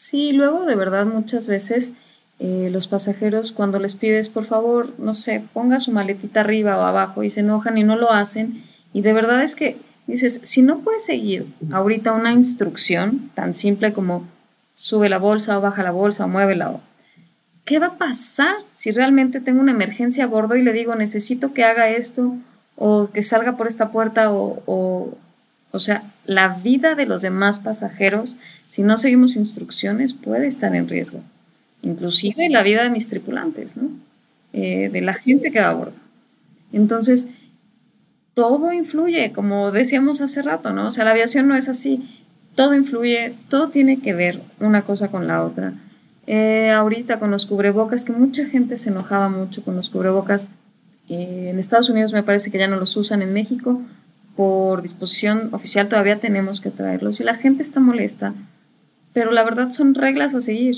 [0.00, 1.92] Sí, luego de verdad muchas veces
[2.38, 6.84] eh, los pasajeros cuando les pides por favor, no sé, ponga su maletita arriba o
[6.84, 9.76] abajo y se enojan y no lo hacen y de verdad es que
[10.06, 14.26] dices, si no puedes seguir ahorita una instrucción tan simple como
[14.74, 16.80] sube la bolsa o baja la bolsa o muévela,
[17.66, 21.52] ¿qué va a pasar si realmente tengo una emergencia a bordo y le digo necesito
[21.52, 22.36] que haga esto
[22.74, 25.18] o que salga por esta puerta o, o,
[25.72, 28.36] o sea, la vida de los demás pasajeros,
[28.68, 31.22] si no seguimos instrucciones, puede estar en riesgo.
[31.82, 33.90] Inclusive la vida de mis tripulantes, ¿no?
[34.52, 35.96] Eh, de la gente que va a bordo.
[36.72, 37.30] Entonces,
[38.34, 40.86] todo influye, como decíamos hace rato, ¿no?
[40.86, 42.08] O sea, la aviación no es así.
[42.54, 45.74] todo influye, todo tiene que ver una cosa con la otra.
[46.28, 50.50] Eh, ahorita con los cubrebocas, que mucha gente se enojaba mucho con los cubrebocas.
[51.08, 53.20] Eh, en Estados Unidos me parece que ya no los usan.
[53.20, 53.82] En México,
[54.40, 57.20] por disposición oficial, todavía tenemos que traerlos.
[57.20, 58.32] Y la gente está molesta.
[59.12, 60.76] Pero la verdad son reglas a seguir.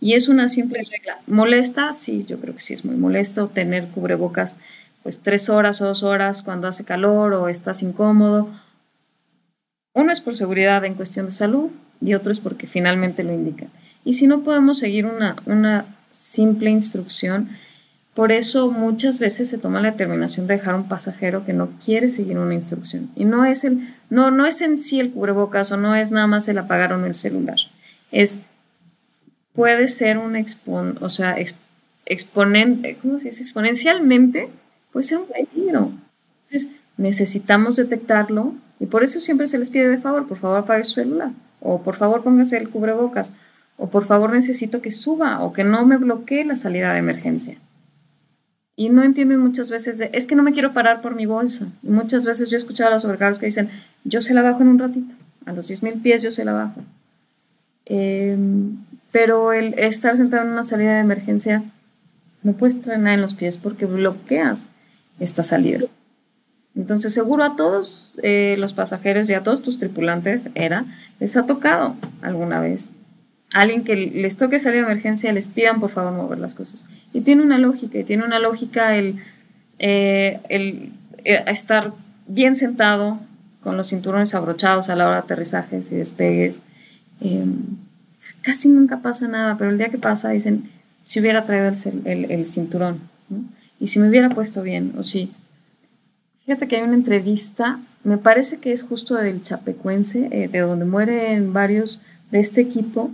[0.00, 1.20] Y es una simple regla.
[1.26, 1.92] ¿Molesta?
[1.92, 4.56] Sí, yo creo que sí es muy molesto tener cubrebocas
[5.02, 8.48] pues tres horas o dos horas cuando hace calor o estás incómodo.
[9.92, 13.66] Uno es por seguridad en cuestión de salud y otro es porque finalmente lo indica.
[14.06, 17.50] Y si no podemos seguir una, una simple instrucción,
[18.14, 22.10] por eso muchas veces se toma la determinación de dejar un pasajero que no quiere
[22.10, 23.10] seguir una instrucción.
[23.16, 26.26] Y no es, el, no, no es en sí el cubrebocas o no es nada
[26.26, 27.56] más el apagar o no el celular.
[28.10, 28.42] Es,
[29.54, 31.36] puede ser un expon, o sea,
[33.00, 33.42] ¿cómo se dice?
[33.42, 34.50] Exponencialmente
[34.92, 35.92] puede ser un peligro.
[36.44, 40.84] Entonces, necesitamos detectarlo y por eso siempre se les pide de favor, por favor apague
[40.84, 43.34] su celular o por favor póngase el cubrebocas
[43.78, 47.56] o por favor necesito que suba o que no me bloquee la salida de emergencia.
[48.74, 51.66] Y no entienden muchas veces es que no me quiero parar por mi bolsa.
[51.82, 53.68] Y muchas veces yo he escuchado a los sobrecargos que dicen,
[54.04, 55.14] yo se la bajo en un ratito,
[55.44, 56.82] a los 10.000 pies yo se la bajo.
[57.84, 58.78] Em,
[59.10, 61.62] pero el estar sentado en una salida de emergencia,
[62.42, 64.68] no puedes traer nada en los pies porque bloqueas
[65.20, 65.86] esta salida.
[66.74, 70.86] Entonces, seguro a todos eh, los pasajeros y a todos tus tripulantes era,
[71.20, 72.92] les ha tocado alguna vez
[73.52, 76.86] alguien que les toque salir de emergencia, les pidan por favor mover las cosas.
[77.12, 79.16] Y tiene una lógica, y tiene una lógica el,
[79.78, 80.92] eh, el
[81.24, 81.92] eh, estar
[82.26, 83.20] bien sentado
[83.62, 86.62] con los cinturones abrochados a la hora de aterrizajes y despegues.
[87.20, 87.56] Em,
[88.40, 90.70] casi nunca pasa nada, pero el día que pasa dicen,
[91.04, 91.70] si hubiera traído
[92.04, 93.00] el, el, cinturón,
[93.78, 95.32] y si me hubiera puesto bien, o si...
[96.44, 100.84] Fíjate que hay una entrevista, me parece que es justo del Chapecuense, eh, de donde
[100.84, 103.12] mueren varios de este equipo,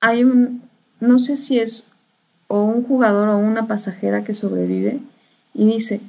[0.00, 1.92] hay un, no sé si es
[2.48, 5.00] o un jugador o una pasajera que sobrevive
[5.54, 6.00] y dice,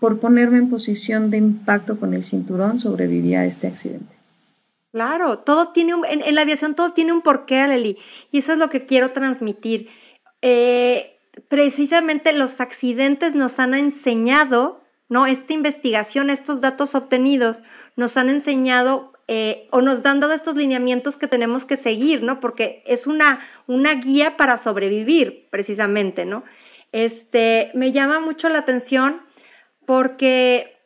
[0.00, 4.14] por ponerme en posición de impacto con el cinturón sobreviví a este accidente.
[4.92, 7.98] Claro, todo tiene un, en, la aviación todo tiene un porqué, Aleli,
[8.30, 9.88] y eso es lo que quiero transmitir.
[10.42, 11.18] Eh,
[11.48, 15.26] precisamente los accidentes nos han enseñado, ¿no?
[15.26, 17.62] Esta investigación, estos datos obtenidos
[17.96, 22.40] nos han enseñado eh, o nos dan dado estos lineamientos que tenemos que seguir, ¿no?
[22.40, 26.44] Porque es una, una guía para sobrevivir, precisamente, ¿no?
[26.92, 29.22] Este, me llama mucho la atención
[29.86, 30.76] porque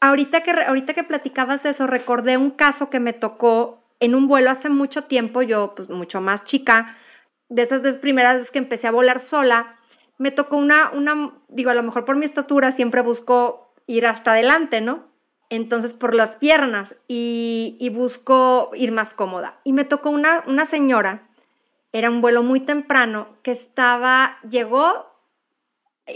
[0.00, 4.50] ahorita que, ahorita que platicabas eso, recordé un caso que me tocó en un vuelo
[4.50, 6.96] hace mucho tiempo, yo pues mucho más chica,
[7.48, 9.78] de esas primeras veces que empecé a volar sola,
[10.18, 14.32] me tocó una, una, digo, a lo mejor por mi estatura siempre busco ir hasta
[14.32, 15.11] adelante, ¿no?
[15.52, 19.60] Entonces por las piernas y, busco ir más cómoda.
[19.64, 21.28] Y me tocó una, una señora,
[21.92, 25.14] era un vuelo muy temprano, que estaba, llegó,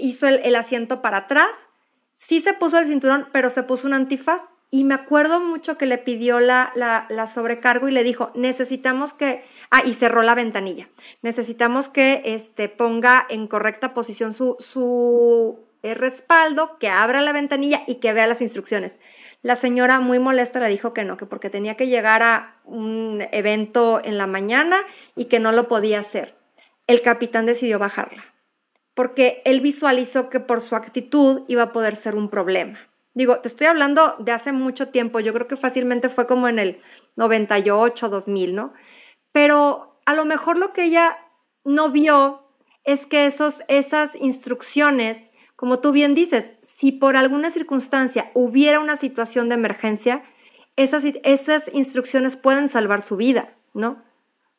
[0.01, 1.68] hizo el, asiento para atrás,
[2.12, 4.51] sí se puso el cinturón, pero se puso un antifaz.
[4.70, 9.45] Y me acuerdo mucho que le pidió la, la, sobrecargo y le dijo, necesitamos que,
[9.70, 10.89] ah, y cerró la ventanilla,
[11.22, 17.97] necesitamos que este, ponga en correcta posición su, su respaldo, que abra la ventanilla y
[17.97, 18.99] que vea las instrucciones.
[19.43, 23.26] La señora muy molesta le dijo que no, que porque tenía que llegar a un
[23.32, 24.78] evento en la mañana
[25.14, 26.37] y que no lo podía hacer.
[26.87, 28.34] El capitán decidió bajarla,
[28.95, 32.78] porque él visualizó que por su actitud iba a poder ser un problema.
[33.14, 36.59] Digo, te estoy hablando de hace mucho tiempo, yo creo que fácilmente fue como en
[36.59, 36.78] el
[37.16, 38.74] 98, 2000, ¿no?
[39.32, 41.16] Pero a lo mejor lo que ella
[41.64, 42.47] no vio
[42.84, 48.97] es que esos, esas instrucciones como tú bien dices, si por alguna circunstancia hubiera una
[48.97, 50.23] situación de emergencia,
[50.77, 54.05] esas, instrucciones pueden salvar su vida, ¿no?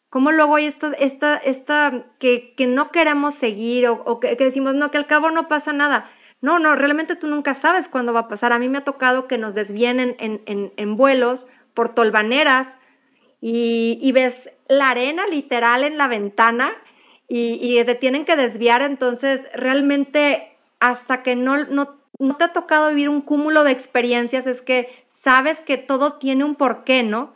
[0.10, 4.98] ¿Cómo luego hay esta, esta, esta que, no queremos seguir o, que, decimos, no, que
[4.98, 6.10] al cabo no pasa nada?
[6.42, 8.54] No, no, realmente tú nunca sabes cuándo va a pasar.
[8.54, 12.78] A mí me ha tocado que nos desvíen en, vuelos por tolvaneras
[13.40, 16.72] y, ves la arena literal en la ventana
[17.28, 18.82] y, tienen que desviar.
[18.82, 20.47] Entonces, realmente
[20.80, 21.98] hasta que no, no,
[22.38, 26.56] te ha tocado vivir un cúmulo de experiencias, es que sabes que todo tiene un
[26.56, 27.36] porqué, ¿no?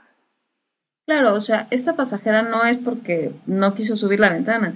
[1.08, 4.76] Claro, o sea, esta pasajera no es porque no quiso subir la ventana.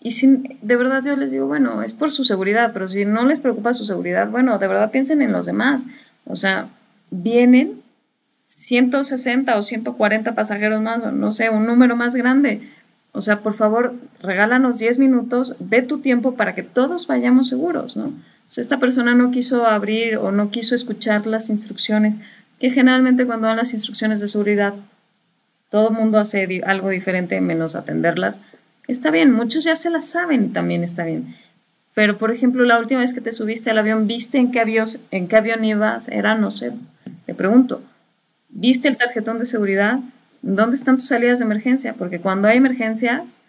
[0.00, 3.24] Y si, de verdad yo les digo, bueno, es por su seguridad, pero si no
[3.24, 5.86] les preocupa su seguridad, bueno, de verdad piensen en los demás.
[6.26, 6.68] O sea,
[7.10, 7.82] vienen
[8.44, 12.60] 160 o 140 pasajeros más, no sé, un número más grande.
[13.16, 17.96] O sea, por favor, regálanos 10 minutos de tu tiempo para que todos vayamos seguros,
[17.96, 18.12] ¿no?
[18.56, 22.18] Esta persona no quiso abrir o no quiso escuchar las instrucciones,
[22.60, 24.74] que generalmente cuando dan las instrucciones de seguridad
[25.70, 28.42] todo el mundo hace algo diferente menos atenderlas.
[28.86, 31.34] Está bien, muchos ya se las saben y también está bien.
[31.94, 34.88] Pero, por ejemplo, la última vez que te subiste al avión, ¿viste en qué avión,
[35.10, 36.08] en qué avión ibas?
[36.08, 36.72] Era, no sé,
[37.26, 37.82] te pregunto,
[38.50, 39.98] ¿viste el tarjetón de seguridad?
[40.46, 41.94] ¿Dónde están tus salidas de emergencia?
[41.94, 43.40] Porque cuando hay emergencias,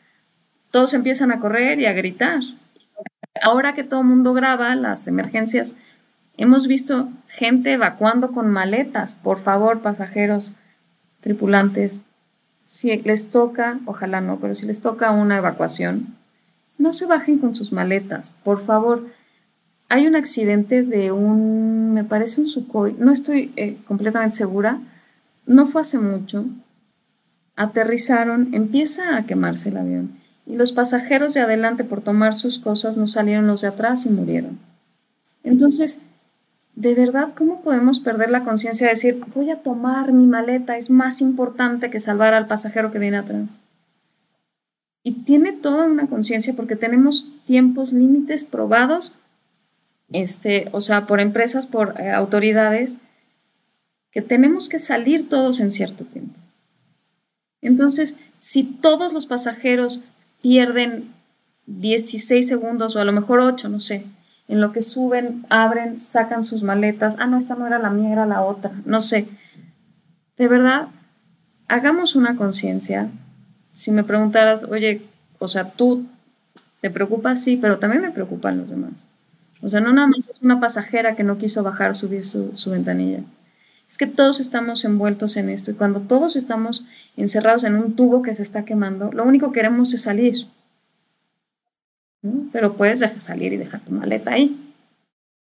[0.72, 2.40] todos empiezan a correr y a gritar.
[3.42, 5.76] Ahora que todo el mundo graba las emergencias,
[6.38, 9.14] hemos visto gente evacuando con maletas.
[9.14, 10.54] Por favor, pasajeros,
[11.20, 12.04] tripulantes,
[12.64, 16.16] si les toca, ojalá no, pero si les toca una evacuación,
[16.78, 19.06] no se bajen con sus maletas, por favor.
[19.90, 24.80] Hay un accidente de un, me parece un Sukhoi, no estoy eh, completamente segura,
[25.46, 26.46] no fue hace mucho.
[27.56, 32.98] Aterrizaron, empieza a quemarse el avión y los pasajeros de adelante por tomar sus cosas
[32.98, 34.60] no salieron los de atrás y murieron.
[35.44, 36.02] Entonces,
[36.76, 40.90] de verdad, ¿cómo podemos perder la conciencia de decir, voy a tomar mi maleta, es
[40.90, 43.62] más importante que salvar al pasajero que viene atrás?
[45.02, 49.16] Y tiene toda una conciencia porque tenemos tiempos límites probados,
[50.12, 53.00] este, o sea, por empresas, por eh, autoridades,
[54.12, 56.40] que tenemos que salir todos en cierto tiempo.
[57.66, 60.02] Entonces, si todos los pasajeros
[60.42, 61.14] pierden
[61.66, 64.06] 16 segundos o a lo mejor 8, no sé,
[64.48, 67.16] en lo que suben, abren, sacan sus maletas.
[67.20, 68.72] Ah, no, esta no era la mía, era la otra.
[68.86, 69.28] No sé.
[70.38, 70.90] De verdad,
[71.68, 73.10] hagamos una conciencia.
[73.74, 75.02] Si me preguntaras, oye,
[75.40, 76.06] o sea, tú
[76.82, 79.08] te preocupas, sí, pero también me preocupan los demás.
[79.64, 82.70] O sea, no nada más es una pasajera que no quiso bajar, subir su, su
[82.70, 83.22] ventanilla.
[83.90, 86.86] Es que todos estamos envueltos en esto y cuando todos estamos
[87.18, 90.48] encerrados en un tubo que se está quemando, lo único que queremos es salir
[92.52, 94.74] pero puedes salir y dejar tu maleta ahí.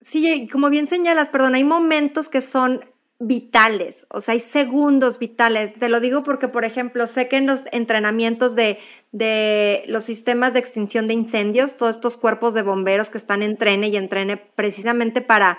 [0.01, 2.81] Sí, como bien señalas, perdón, hay momentos que son
[3.17, 5.73] vitales, o sea, hay segundos vitales.
[5.73, 8.77] Te lo digo porque, por ejemplo, sé que en los entrenamientos de,
[9.13, 13.57] de los sistemas de extinción de incendios, todos estos cuerpos de bomberos que están en
[13.57, 15.57] trene y entrene precisamente para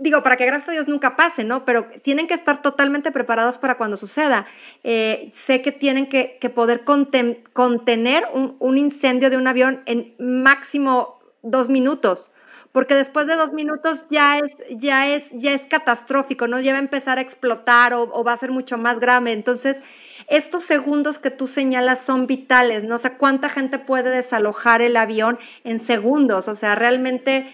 [0.00, 1.64] digo, para que gracias a Dios nunca pase, ¿no?
[1.64, 4.46] Pero tienen que estar totalmente preparados para cuando suceda.
[4.82, 11.68] Eh, sé que tienen que, poder contener un, incendio de un avión en máximo dos
[11.68, 12.32] minutos,
[12.72, 16.60] porque después de dos minutos ya es, ya es, ya es catastrófico, ¿no?
[16.60, 19.32] Ya va a empezar a explotar o, o va a ser mucho más grave.
[19.32, 19.82] Entonces,
[20.28, 22.94] estos segundos que tú señalas son vitales, ¿no?
[22.94, 26.48] O sea, ¿cuánta gente puede desalojar el avión en segundos?
[26.48, 27.46] O sea, realmente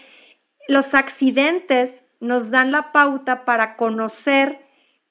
[0.67, 4.67] los accidentes nos dan la pauta para conocer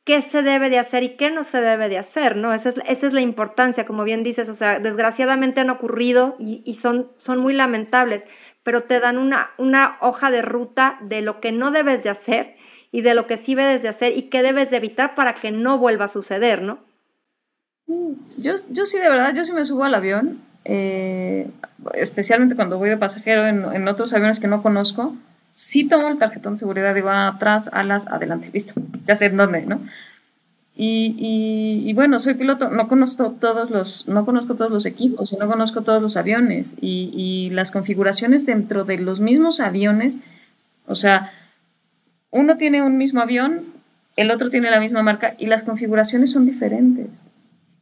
[0.06, 2.54] qué se debe de hacer y qué no se debe de hacer, ¿no?
[2.54, 7.40] Esa es, la importancia, como bien dices, o sea, desgraciadamente han ocurrido y, son, son
[7.40, 8.28] muy lamentables,
[8.62, 12.54] pero te dan una, una hoja de ruta de lo que no debes de hacer
[12.92, 15.50] y de lo que sí debes de hacer y qué debes de evitar para que
[15.50, 16.78] no vuelva a suceder, ¿no?
[18.38, 21.50] Yo, yo sí, de verdad, yo sí me subo al avión, eh,
[21.94, 25.16] especialmente cuando voy de pasajero en, en otros aviones que no conozco,
[25.56, 28.74] sí tomo el tarjetón de seguridad y va atrás, alas, adelante, listo,
[29.06, 29.80] ya sé en dónde, ¿no?
[30.78, 35.48] Y, bueno, soy piloto, no conozco todos los, no conozco todos los equipos y no
[35.48, 40.18] conozco todos los aviones y, y las configuraciones dentro de los mismos aviones,
[40.86, 41.32] o sea,
[42.30, 43.64] uno tiene un mismo avión,
[44.16, 47.30] el otro tiene la misma marca y las configuraciones son diferentes.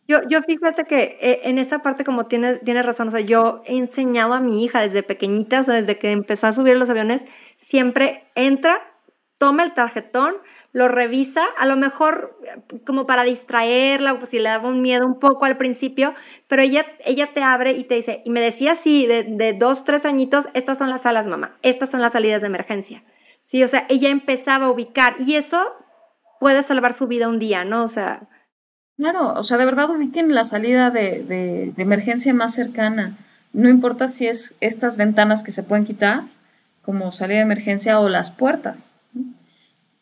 [0.06, 3.62] Yo, yo fíjate que eh, en esa parte, como tienes, tienes razón, o sea, yo
[3.64, 6.90] he enseñado a mi hija desde pequeñita, o sea, desde que empezó a subir los
[6.90, 7.26] aviones,
[7.56, 8.82] siempre entra,
[9.38, 10.36] toma el tarjetón,
[10.72, 15.06] lo revisa, a lo mejor eh, como para distraerla, pues si le daba un miedo
[15.06, 16.12] un poco al principio,
[16.48, 19.84] pero ella, ella te abre y te dice, y me decía así, de, de dos,
[19.84, 23.04] tres añitos, estas son las salas, mamá, estas son las salidas de emergencia.
[23.40, 25.74] Sí, o sea, ella empezaba a ubicar y eso
[26.40, 27.84] puede salvar su vida un día, ¿no?
[27.84, 28.28] O sea,
[28.96, 31.24] Claro, o sea, de verdad ubiquen la salida de,
[31.76, 33.18] de, emergencia más cercana.
[33.52, 36.24] No importa si es estas ventanas que se pueden quitar
[36.82, 38.96] como salida de emergencia o las puertas.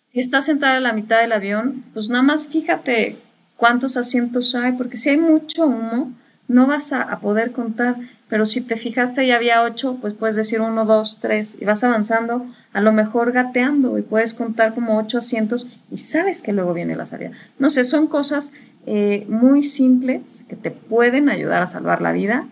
[0.07, 3.17] Si estás sentada en la mitad del avión, pues nada más fíjate
[3.57, 6.13] cuántos asientos hay, porque si hay mucho humo,
[6.49, 7.97] no vas a, poder contar,
[8.29, 11.83] pero si te fijaste y había ocho, pues puedes decir uno, dos, tres, y vas
[11.83, 16.75] avanzando, a lo mejor gateando, y puedes contar como ocho asientos, y sabes que luego
[16.75, 17.31] viene la salida.
[17.59, 18.53] No sé, son cosas
[18.87, 22.49] eh, muy simples que te pueden ayudar a salvar la vida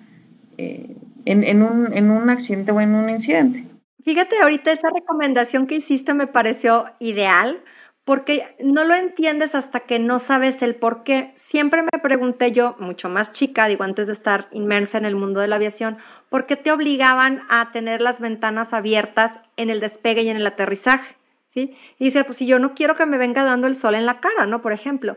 [0.58, 3.64] eh, en, un, en un accidente o en un incidente.
[4.04, 7.62] Fíjate, ahorita esa recomendación que hiciste me pareció ideal
[8.04, 11.30] porque no lo entiendes hasta que no sabes el por qué.
[11.34, 15.40] Siempre me pregunté yo, mucho más chica, digo, antes de estar inmersa en el mundo
[15.40, 20.22] de la aviación, ¿por qué te obligaban a tener las ventanas abiertas en el despegue
[20.22, 21.16] y en el aterrizaje?
[21.46, 21.76] ¿Sí?
[21.98, 24.20] Y dice, pues si yo no quiero que me venga dando el sol en la
[24.20, 24.62] cara, ¿no?
[24.62, 25.16] Por ejemplo.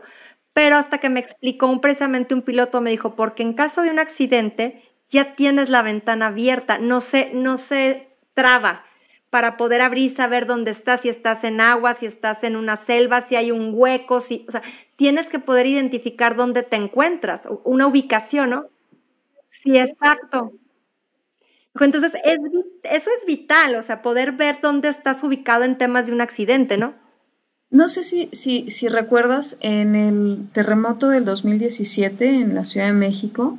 [0.54, 4.00] Pero hasta que me explicó precisamente un piloto, me dijo, porque en caso de un
[4.00, 8.84] accidente ya tienes la ventana abierta, no se, no se traba
[9.30, 12.76] para poder abrir y saber dónde estás, si estás en agua, si estás en una
[12.76, 14.62] selva, si hay un hueco, si, o sea,
[14.96, 18.68] tienes que poder identificar dónde te encuentras, una ubicación, ¿no?
[19.44, 20.52] Sí, exacto.
[21.80, 22.14] Entonces,
[22.84, 26.76] eso es vital, o sea, poder ver dónde estás ubicado en temas de un accidente,
[26.78, 26.94] ¿no?
[27.74, 33.58] No sé si, si, recuerdas en el terremoto del 2017 en la Ciudad de México,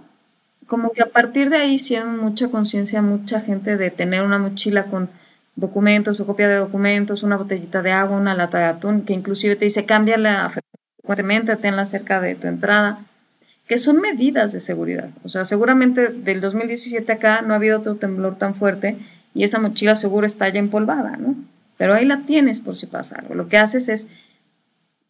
[0.67, 4.85] como que a partir de ahí hicieron mucha conciencia mucha gente de tener una mochila
[4.85, 5.09] con
[5.57, 9.57] documentos o copia de documentos, una botellita de agua, una lata de atún, que inclusive
[9.57, 13.05] te dice cámbiala frecuentemente, tenla cerca de tu entrada,
[13.67, 15.09] que son medidas de seguridad.
[15.25, 18.95] O sea, seguramente del 2017 acá no ha habido otro temblor tan fuerte
[19.33, 21.35] y esa mochila seguro está ya empolvada, ¿no?
[21.77, 23.35] Pero ahí la tienes por si pasa algo.
[23.35, 24.09] Lo que haces es,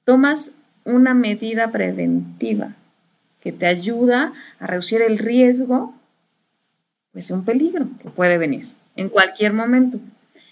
[0.04, 0.54] tomas
[0.84, 2.76] una medida preventiva
[3.42, 5.94] que te ayuda a reducir el riesgo,
[7.12, 10.00] pues un peligro que puede venir en cualquier momento.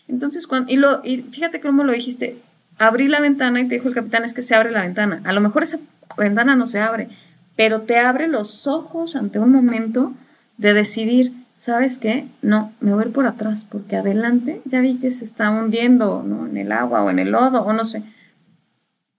[0.08, 2.38] Entonces, cuando, y, lo, y fíjate cómo lo dijiste,
[2.78, 5.22] abrí la ventana y te dijo el capitán, es que se abre la ventana.
[5.24, 5.80] A lo mejor esa
[6.18, 7.10] ventana no se abre,
[7.56, 10.14] pero te abre los ojos ante un momento
[10.58, 11.34] de decidir,
[11.64, 12.28] ¿sabes qué?
[12.42, 16.22] No, me voy a ir por atrás, porque adelante ya vi que se está hundiendo
[16.22, 16.46] ¿no?
[16.46, 18.04] en el agua o en el lodo, o no sé.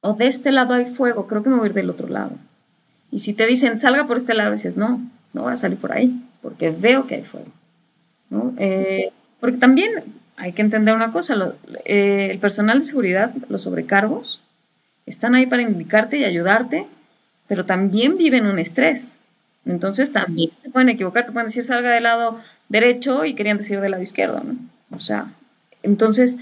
[0.03, 2.33] O de este lado hay fuego, creo que me voy a ir del otro lado.
[3.11, 5.01] Y si te dicen, salga por este lado, dices, no,
[5.33, 7.49] no voy a salir por ahí, porque veo que hay fuego.
[8.29, 8.53] ¿no?
[8.59, 10.05] Eh, porque también
[10.37, 11.55] hay que entender una cosa,
[11.87, 14.43] eh, el personal de seguridad, los sobrecargos,
[15.07, 16.87] están ahí para indicarte y ayudarte,
[17.49, 19.19] pero también viven un estrés.
[19.67, 22.39] Entonces también se pueden equivocar, te pueden decir salga del lado
[22.69, 24.57] derecho y querían decir del lado izquierdo, ¿no?
[24.95, 25.33] O sea,
[25.83, 26.39] entonces,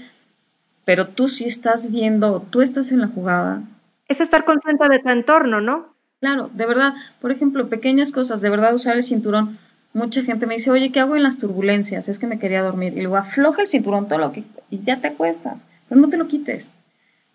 [0.85, 3.61] pero tú sí estás viendo, tú estás en la jugada.
[4.07, 5.93] Es estar consciente de tu entorno, ¿no?
[6.19, 9.57] Claro, de verdad, por ejemplo, pequeñas cosas, de verdad usar el cinturón
[9.93, 12.09] mucha gente me dice, oye, ¿qué hago en las turbulencias?
[12.09, 12.97] Es que me quería dormir.
[12.97, 14.43] Y luego afloja el cinturón todo lo que...
[14.69, 15.67] y ya te acuestas.
[15.87, 16.73] Pero no te lo quites.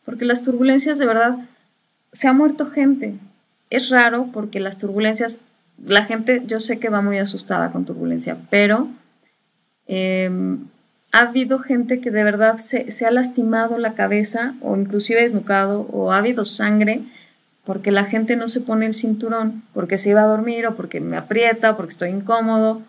[0.04, 1.38] Porque las turbulencias de verdad,
[2.12, 3.14] se ha muerto gente.
[3.70, 5.40] Es raro porque las turbulencias,
[5.86, 8.88] la gente, yo sé que va muy asustada con turbulencia, pero
[9.86, 10.66] em,
[11.12, 15.82] ha habido gente que de verdad se, se ha lastimado la cabeza o inclusive desnucado
[15.92, 17.02] o ha habido sangre
[17.68, 21.00] porque la gente no se pone el cinturón, porque se iba a dormir o porque
[21.00, 22.80] me aprieta o porque estoy incómodo.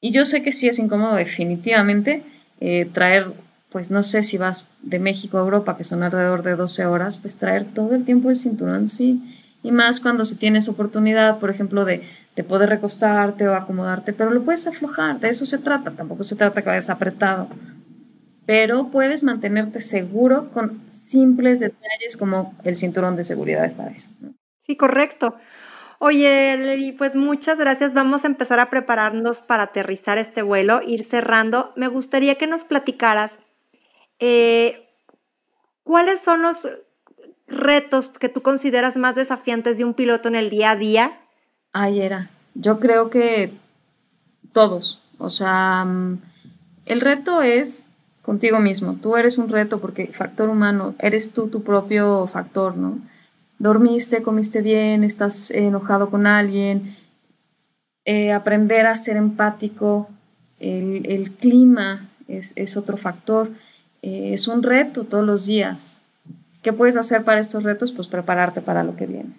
[0.00, 2.22] Y yo sé que sí es incómodo definitivamente
[2.60, 3.32] eh, traer,
[3.70, 7.16] pues no sé si vas de México a Europa, que son alrededor de 12 horas,
[7.16, 9.20] pues traer todo el tiempo el cinturón, sí.
[9.64, 12.02] Y más cuando si tienes oportunidad, por ejemplo, de,
[12.36, 16.36] de poder recostarte o acomodarte, pero lo puedes aflojar, de eso se trata, tampoco se
[16.36, 17.48] trata que vayas apretado
[18.46, 24.10] pero puedes mantenerte seguro con simples detalles como el cinturón de seguridad es para eso.
[24.58, 25.36] Sí, correcto.
[25.98, 27.94] Oye, pues muchas gracias.
[27.94, 31.72] Vamos a empezar a prepararnos para aterrizar este vuelo, ir cerrando.
[31.76, 33.40] Me gustaría que nos platicaras
[34.18, 34.90] eh,
[35.82, 36.68] cuáles son los
[37.54, 41.20] retos que tú consideras más desafiantes de un piloto en el día a día.
[41.72, 42.30] Ay, era.
[42.54, 43.52] Yo creo que
[44.52, 45.00] todos.
[45.18, 46.20] O sea, mm,
[46.86, 47.90] el reto es
[48.22, 48.96] contigo mismo.
[49.00, 52.98] Tú eres un reto porque factor humano, eres tú tu propio factor, ¿no?
[53.58, 56.96] Dormiste, comiste bien, estás enojado con alguien,
[58.04, 60.08] eh, aprender a ser empático,
[60.58, 63.50] el, clima es, otro factor,
[64.02, 66.03] eh, es un reto todos los días.
[66.64, 67.92] ¿Qué puedes hacer para estos retos?
[67.92, 69.34] Pues prepararte para lo que viene.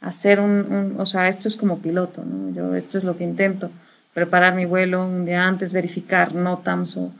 [0.00, 2.52] Hacer un, o sea, esto es como piloto, ¿no?
[2.52, 3.70] Yo esto es lo que intento,
[4.12, 7.12] preparar mi vuelo un día antes, verificar NOTAMs o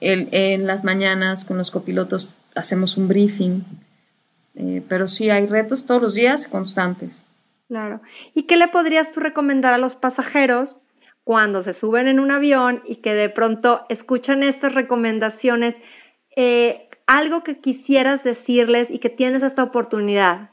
[0.00, 3.62] en las mañanas con los copilotos hacemos un briefing,
[4.54, 7.26] eh, pero sí hay retos todos los días constantes.
[7.68, 8.00] Claro.
[8.34, 10.80] ¿Y qué le podrías tú recomendar a los pasajeros
[11.22, 15.80] cuando se suben en un avión y que de pronto escuchan estas recomendaciones?
[16.36, 20.50] Eh, algo que quisieras decirles y que tienes esta oportunidad.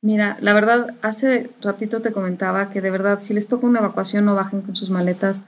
[0.00, 4.24] Mira, la verdad, hace ratito te comentaba que de verdad, si les toca una evacuación,
[4.24, 5.46] no bajen con sus maletas.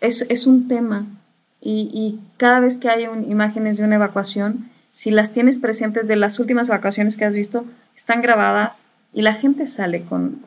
[0.00, 1.06] Es, es un tema
[1.60, 6.38] y, cada vez que hay imágenes de una evacuación, si las tienes presentes de las
[6.38, 7.64] últimas evacuaciones que has visto,
[7.96, 10.42] están grabadas y la gente sale con,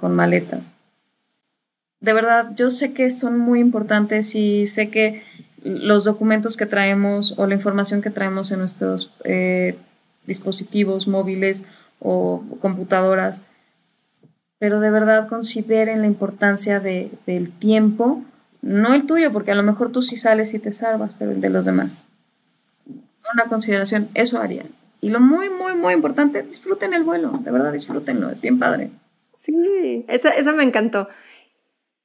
[0.00, 0.74] maletas.
[2.00, 5.22] De verdad, yo sé que son muy importantes y sé que
[5.62, 9.76] los documentos que traemos o la información que traemos en nuestros eh,
[10.26, 11.64] dispositivos móviles
[11.98, 13.44] o computadoras,
[14.58, 18.24] pero de verdad consideren la importancia del tiempo
[18.62, 21.40] no el tuyo, porque a lo mejor tú sí sales y te salvas, pero el
[21.40, 22.06] de los demás.
[23.32, 24.64] Una consideración, eso haría.
[25.00, 28.90] Y lo muy, muy, muy importante, disfruten el vuelo, de verdad disfrútenlo, es bien padre.
[29.34, 31.08] Sí, esa, me encantó.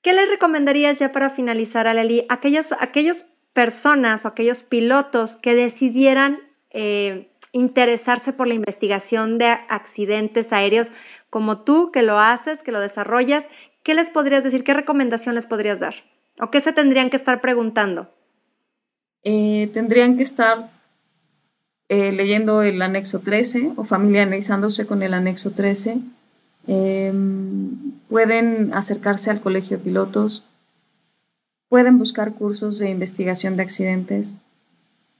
[0.01, 2.25] ¿Qué le recomendarías ya para finalizar, Aleli?
[2.29, 6.39] Aquellas, aquellas personas o aquellos pilotos que decidieran
[6.71, 10.91] eh, interesarse por la investigación de accidentes aéreos,
[11.29, 13.47] como tú que lo haces, que lo desarrollas,
[13.81, 14.65] ¿qué les podrías decir?
[14.65, 15.95] ¿Qué recomendación les podrías dar?
[16.41, 18.13] ¿O qué se tendrían que estar preguntando?
[19.23, 20.69] Eh, tendrían que estar
[21.87, 25.99] eh, leyendo el anexo 13 o familiarizándose con el anexo 13.
[26.67, 30.43] Em, pueden acercarse al colegio de pilotos,
[31.75, 34.37] pueden buscar cursos de investigación de accidentes.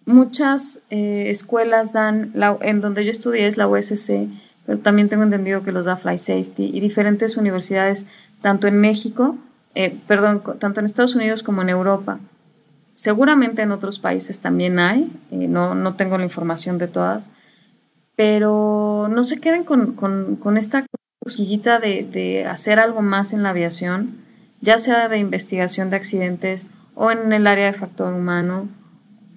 [0.06, 4.30] Muchas eh, escuelas dan, en donde yo estudié es la USC,
[4.65, 8.07] pero también tengo entendido que los da Fly Safety y diferentes universidades,
[8.41, 9.36] tanto en México,
[9.73, 12.22] eh, perdón, tanto en Estados Unidos como en Europa.
[12.94, 17.32] Seguramente en otros países también hay, eh, no, no, tengo la información de todas,
[18.15, 20.86] pero no se queden con, con, con esta
[21.19, 24.23] cosquillita de, de, hacer algo más en la aviación,
[24.65, 28.67] ya sea de investigación de accidentes o en el área de factor humano,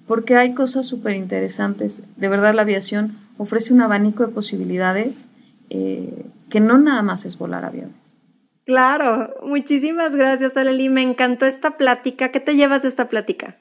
[0.07, 2.03] porque hay cosas súper interesantes.
[2.17, 5.29] De verdad la aviación ofrece un abanico de posibilidades
[5.69, 8.17] eh, que no nada más es volar aviones.
[8.65, 10.89] Claro, muchísimas gracias, Aleli.
[10.89, 12.29] Me encantó esta plática.
[12.29, 13.57] ¿Qué te llevas de esta plática?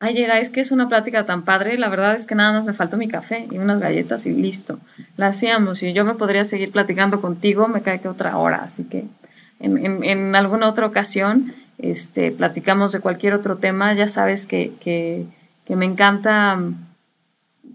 [0.00, 1.78] Ay, era, es que es una plática tan padre.
[1.78, 4.80] La verdad es que nada más me faltó mi café y unas galletas y listo.
[5.16, 8.62] La hacíamos y yo me podría seguir platicando contigo, me cae que otra hora.
[8.64, 9.04] Así que
[9.60, 13.94] en, alguna otra ocasión este, platicamos de cualquier otro tema.
[13.94, 15.26] Ya sabes que, que,
[15.64, 16.60] que me encanta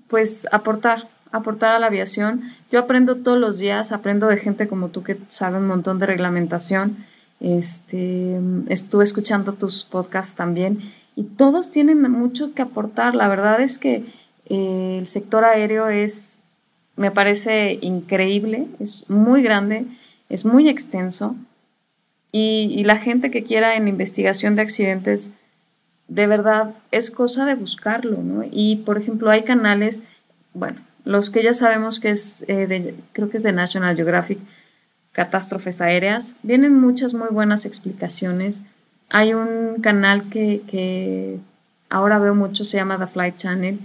[0.08, 2.44] pues aportar, aportar a la aviación.
[2.72, 6.06] Yo aprendo todos los días, aprendo de gente como tú que sabe un montón de
[6.06, 7.06] reglamentación.
[7.40, 8.40] Este,
[8.70, 10.80] estuve escuchando tus podcasts también
[11.16, 13.16] y todos tienen mucho que aportar.
[13.16, 14.06] La verdad es que
[14.48, 16.42] eh, el sector aéreo es,
[16.96, 19.86] me parece increíble, es muy grande,
[20.30, 21.36] es muy extenso
[22.38, 25.32] y, la gente que quiera en investigación de accidentes,
[26.10, 28.44] de verdad es cosa de buscarlo, ¿no?
[28.52, 30.02] Y por ejemplo hay canales,
[30.54, 34.40] bueno, los que ya sabemos que es, eh, de, creo que es de National Geographic,
[35.14, 38.64] catástrofes aéreas, vienen muchas muy buenas explicaciones.
[39.12, 41.40] Hay un canal que, que
[41.90, 43.80] ahora veo mucho, se llama The Flight Channel,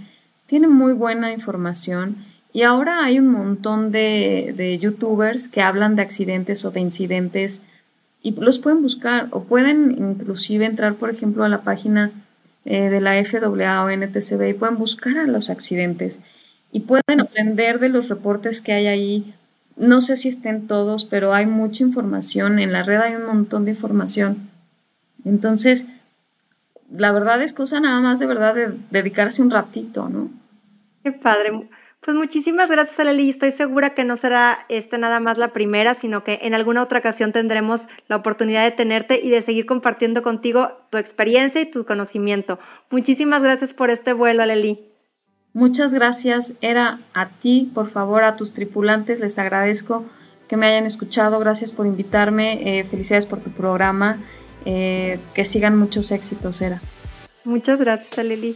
[0.45, 2.17] tiene muy buena información
[2.51, 7.63] y ahora hay un montón de, de youtubers que hablan de accidentes o de incidentes
[8.21, 12.11] y los pueden buscar o pueden inclusive entrar, por ejemplo, a la página
[12.65, 16.21] eh, de la FAA o NTCB y pueden buscar a los accidentes
[16.71, 19.33] y pueden aprender de los reportes que hay ahí.
[19.75, 22.59] No sé si estén todos, pero hay mucha información.
[22.59, 24.49] En la red hay un montón de información.
[25.25, 25.87] Entonces,
[26.95, 30.29] la verdad es cosa nada más de verdad de dedicarse un ratito, ¿no?
[31.03, 31.67] Qué padre.
[32.03, 33.29] Pues muchísimas gracias, Aleli.
[33.29, 36.97] Estoy segura que no será esta nada más la primera, sino que en alguna otra
[36.97, 41.85] ocasión tendremos la oportunidad de tenerte y de seguir compartiendo contigo tu experiencia y tu
[41.85, 42.57] conocimiento.
[42.89, 44.91] Muchísimas gracias por este vuelo, Aleli.
[45.53, 46.53] Muchas gracias.
[46.61, 49.19] Era a ti, por favor, a tus tripulantes.
[49.19, 50.03] Les agradezco
[50.47, 51.37] que me hayan escuchado.
[51.37, 52.79] Gracias por invitarme.
[52.79, 54.23] Eh, felicidades por tu programa.
[54.65, 56.81] Eh, que sigan muchos éxitos, Era.
[57.43, 58.55] Muchas gracias, Aleli.